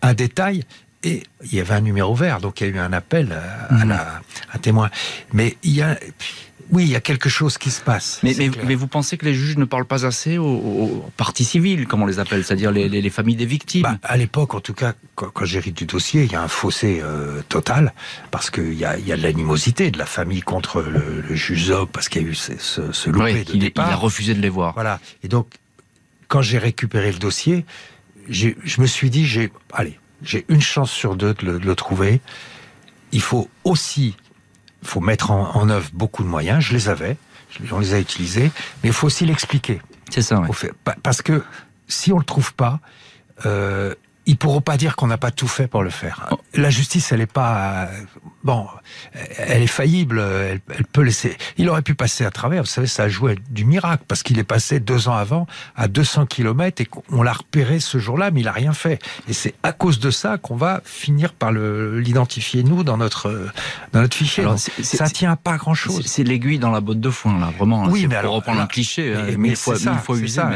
[0.03, 0.63] un détail
[1.03, 3.37] et il y avait un numéro vert, donc il y a eu un appel
[3.69, 3.89] à, mhm.
[3.89, 4.21] la,
[4.53, 4.89] un témoin.
[5.33, 5.97] Mais il y a,
[6.71, 8.19] oui, il y a quelque chose qui se passe.
[8.23, 8.33] Mais,
[8.65, 12.05] mais, vous pensez que les juges ne parlent pas assez aux, parties civiles, comme on
[12.05, 13.83] les appelle, c'est-à-dire les, les, familles des victimes?
[13.83, 16.47] Bah, À l'époque, en tout cas, quand, quand j'hérite du dossier, il y a un
[16.47, 17.93] fossé euh, total,
[18.31, 21.35] parce qu'il y a, il y a de l'animosité de la famille contre le, le
[21.35, 23.89] juge Zog, parce qu'il y a eu ce, ce, ce loupé de il, départ.
[23.89, 24.73] Il a refusé de les voir.
[24.73, 24.99] Voilà.
[25.21, 25.47] Et donc,
[26.27, 27.65] quand j'ai récupéré le dossier,
[28.29, 32.21] je me suis dit, j'ai, allez, j'ai une chance sur deux de le, trouver.
[33.11, 34.15] Il faut aussi,
[34.81, 36.63] faut mettre en, œuvre beaucoup de moyens.
[36.63, 37.17] Je les avais,
[37.71, 38.51] on les a utilisés,
[38.81, 39.81] mais il faut aussi l'expliquer.
[40.09, 40.41] C'est ça.
[41.03, 41.43] Parce que
[41.87, 42.79] si on le trouve pas,
[43.45, 43.93] euh,
[44.25, 46.29] ils pourront pas dire qu'on n'a pas tout fait pour le faire.
[46.53, 47.89] La justice, elle est pas
[48.43, 48.67] bon,
[49.37, 50.19] elle est faillible.
[50.19, 51.37] Elle, peut laisser.
[51.57, 52.63] Il aurait pu passer à travers.
[52.63, 55.87] Vous savez, ça a joué du miracle parce qu'il est passé deux ans avant à
[55.87, 59.01] 200 km et qu'on l'a repéré ce jour-là, mais il a rien fait.
[59.27, 63.51] Et c'est à cause de ça qu'on va finir par l'identifier nous dans notre
[63.91, 64.43] dans notre fichier.
[64.43, 66.05] Alors, ça tient pas grand-chose.
[66.05, 67.85] C'est l'aiguille dans la botte de foin là, vraiment.
[67.85, 70.41] Oui, mais pour alors, reprendre un cliché, mais, mille fois, ça, fois usé.
[70.41, 70.51] Ça,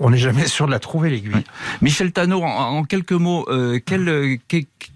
[0.00, 1.44] on n'est jamais sûr de la trouver l'aiguille.
[1.80, 4.36] Michel en, quelques mots, euh, euh,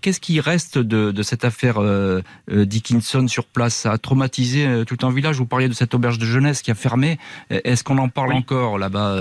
[0.01, 3.75] qu'est-ce qui reste de, cette affaire euh, Dickinson sur place?
[3.75, 5.37] Ça a traumatisé tout un village?
[5.37, 7.19] Vous parliez de cette auberge de jeunesse qui a fermé.
[7.51, 9.17] Est-ce qu'on en parle encore là-bas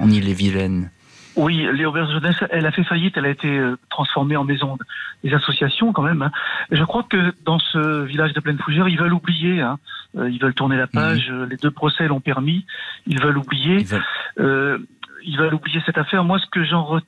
[0.00, 0.90] en Île-et-Vilaine
[1.36, 4.78] oui, l'auberge de jeunesse, elle a fait faillite, elle a été transformée en maison
[5.24, 6.22] des associations quand même.
[6.22, 6.30] Hein.
[6.70, 9.80] Je crois que dans ce village de Plaine Fougère, ils veulent oublier, hein.
[10.14, 11.44] ils veulent tourner la page, mmh.
[11.50, 12.66] les deux procès l'ont permis,
[13.08, 13.80] ils veulent oublier.
[13.80, 14.86] Ils veulent...
[15.24, 16.22] ils veulent oublier cette affaire.
[16.22, 17.00] Moi, ce que j'en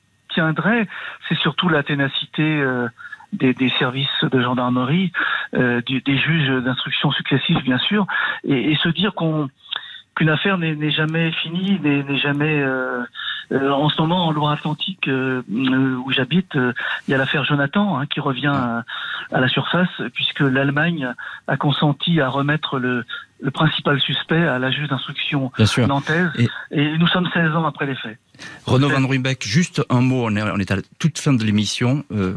[1.27, 2.87] c'est surtout la ténacité euh,
[3.33, 5.11] des, services de gendarmerie,
[5.55, 8.05] euh, des juges d'instruction successifs, bien sûr,
[8.43, 13.03] et, se dire qu'une affaire n'est jamais finie, n'est jamais euh,
[13.51, 18.47] en ce moment en Loire-Atlantique où j'habite, il y a l'affaire Jonathan hein, qui revient
[18.47, 18.83] à,
[19.31, 21.13] la surface puisque l'Allemagne
[21.47, 23.05] a consenti à remettre le,
[23.53, 25.51] principal suspect à la juge d'instruction
[25.87, 26.31] nantaise.
[26.71, 26.97] Et...
[26.97, 28.17] nous sommes 16 ans après les faits.
[28.65, 32.03] Renaud Van Ruymbeck, juste un mot, on est, à la toute fin de l'émission.
[32.11, 32.33] Euh,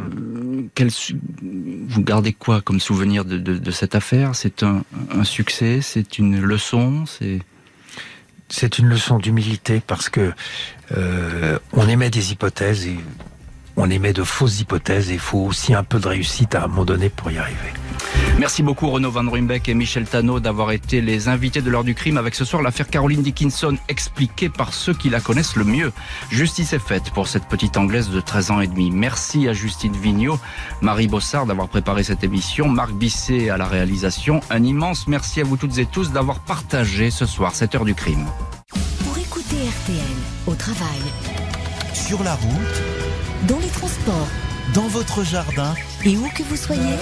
[1.88, 4.34] vous gardez quoi comme souvenir de, cette affaire?
[4.34, 4.82] C'est un,
[5.24, 5.80] succès?
[5.80, 7.04] C'est une leçon?
[7.06, 7.40] C'est
[8.78, 10.32] une leçon d'humilité parce que
[10.96, 12.98] euh, on émet des hypothèses et
[13.76, 16.66] on émet de fausses hypothèses et il faut aussi un peu de réussite à un
[16.66, 17.72] moment donné pour y arriver.
[18.38, 21.94] Merci beaucoup Renaud Van Ruymbeck et Michel Tano d'avoir été les invités de l'heure du
[21.94, 25.92] crime avec ce soir l'affaire Caroline Dickinson expliquée par ceux qui la connaissent le mieux.
[26.30, 28.90] Justice est faite pour cette petite anglaise de 13 ans et demi.
[28.90, 30.38] Merci à Justine Vignot,
[30.80, 34.40] Marie Bossard d'avoir préparé cette émission, Marc Bisset à la réalisation.
[34.48, 37.94] Un immense merci à vous toutes et tous d'avoir partagé ce soir cette heure du
[37.94, 38.26] crime.
[39.04, 40.00] Pour écouter RTL
[40.46, 41.00] au travail,
[41.92, 42.82] sur la route,
[43.46, 44.28] dans les transports,
[44.74, 45.74] dans votre jardin
[46.04, 46.96] et où que vous soyez.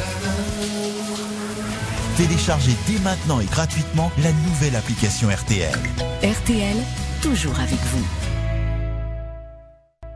[2.19, 5.79] Téléchargez dès maintenant et gratuitement la nouvelle application RTL.
[6.25, 6.77] RTL,
[7.23, 8.38] toujours avec vous.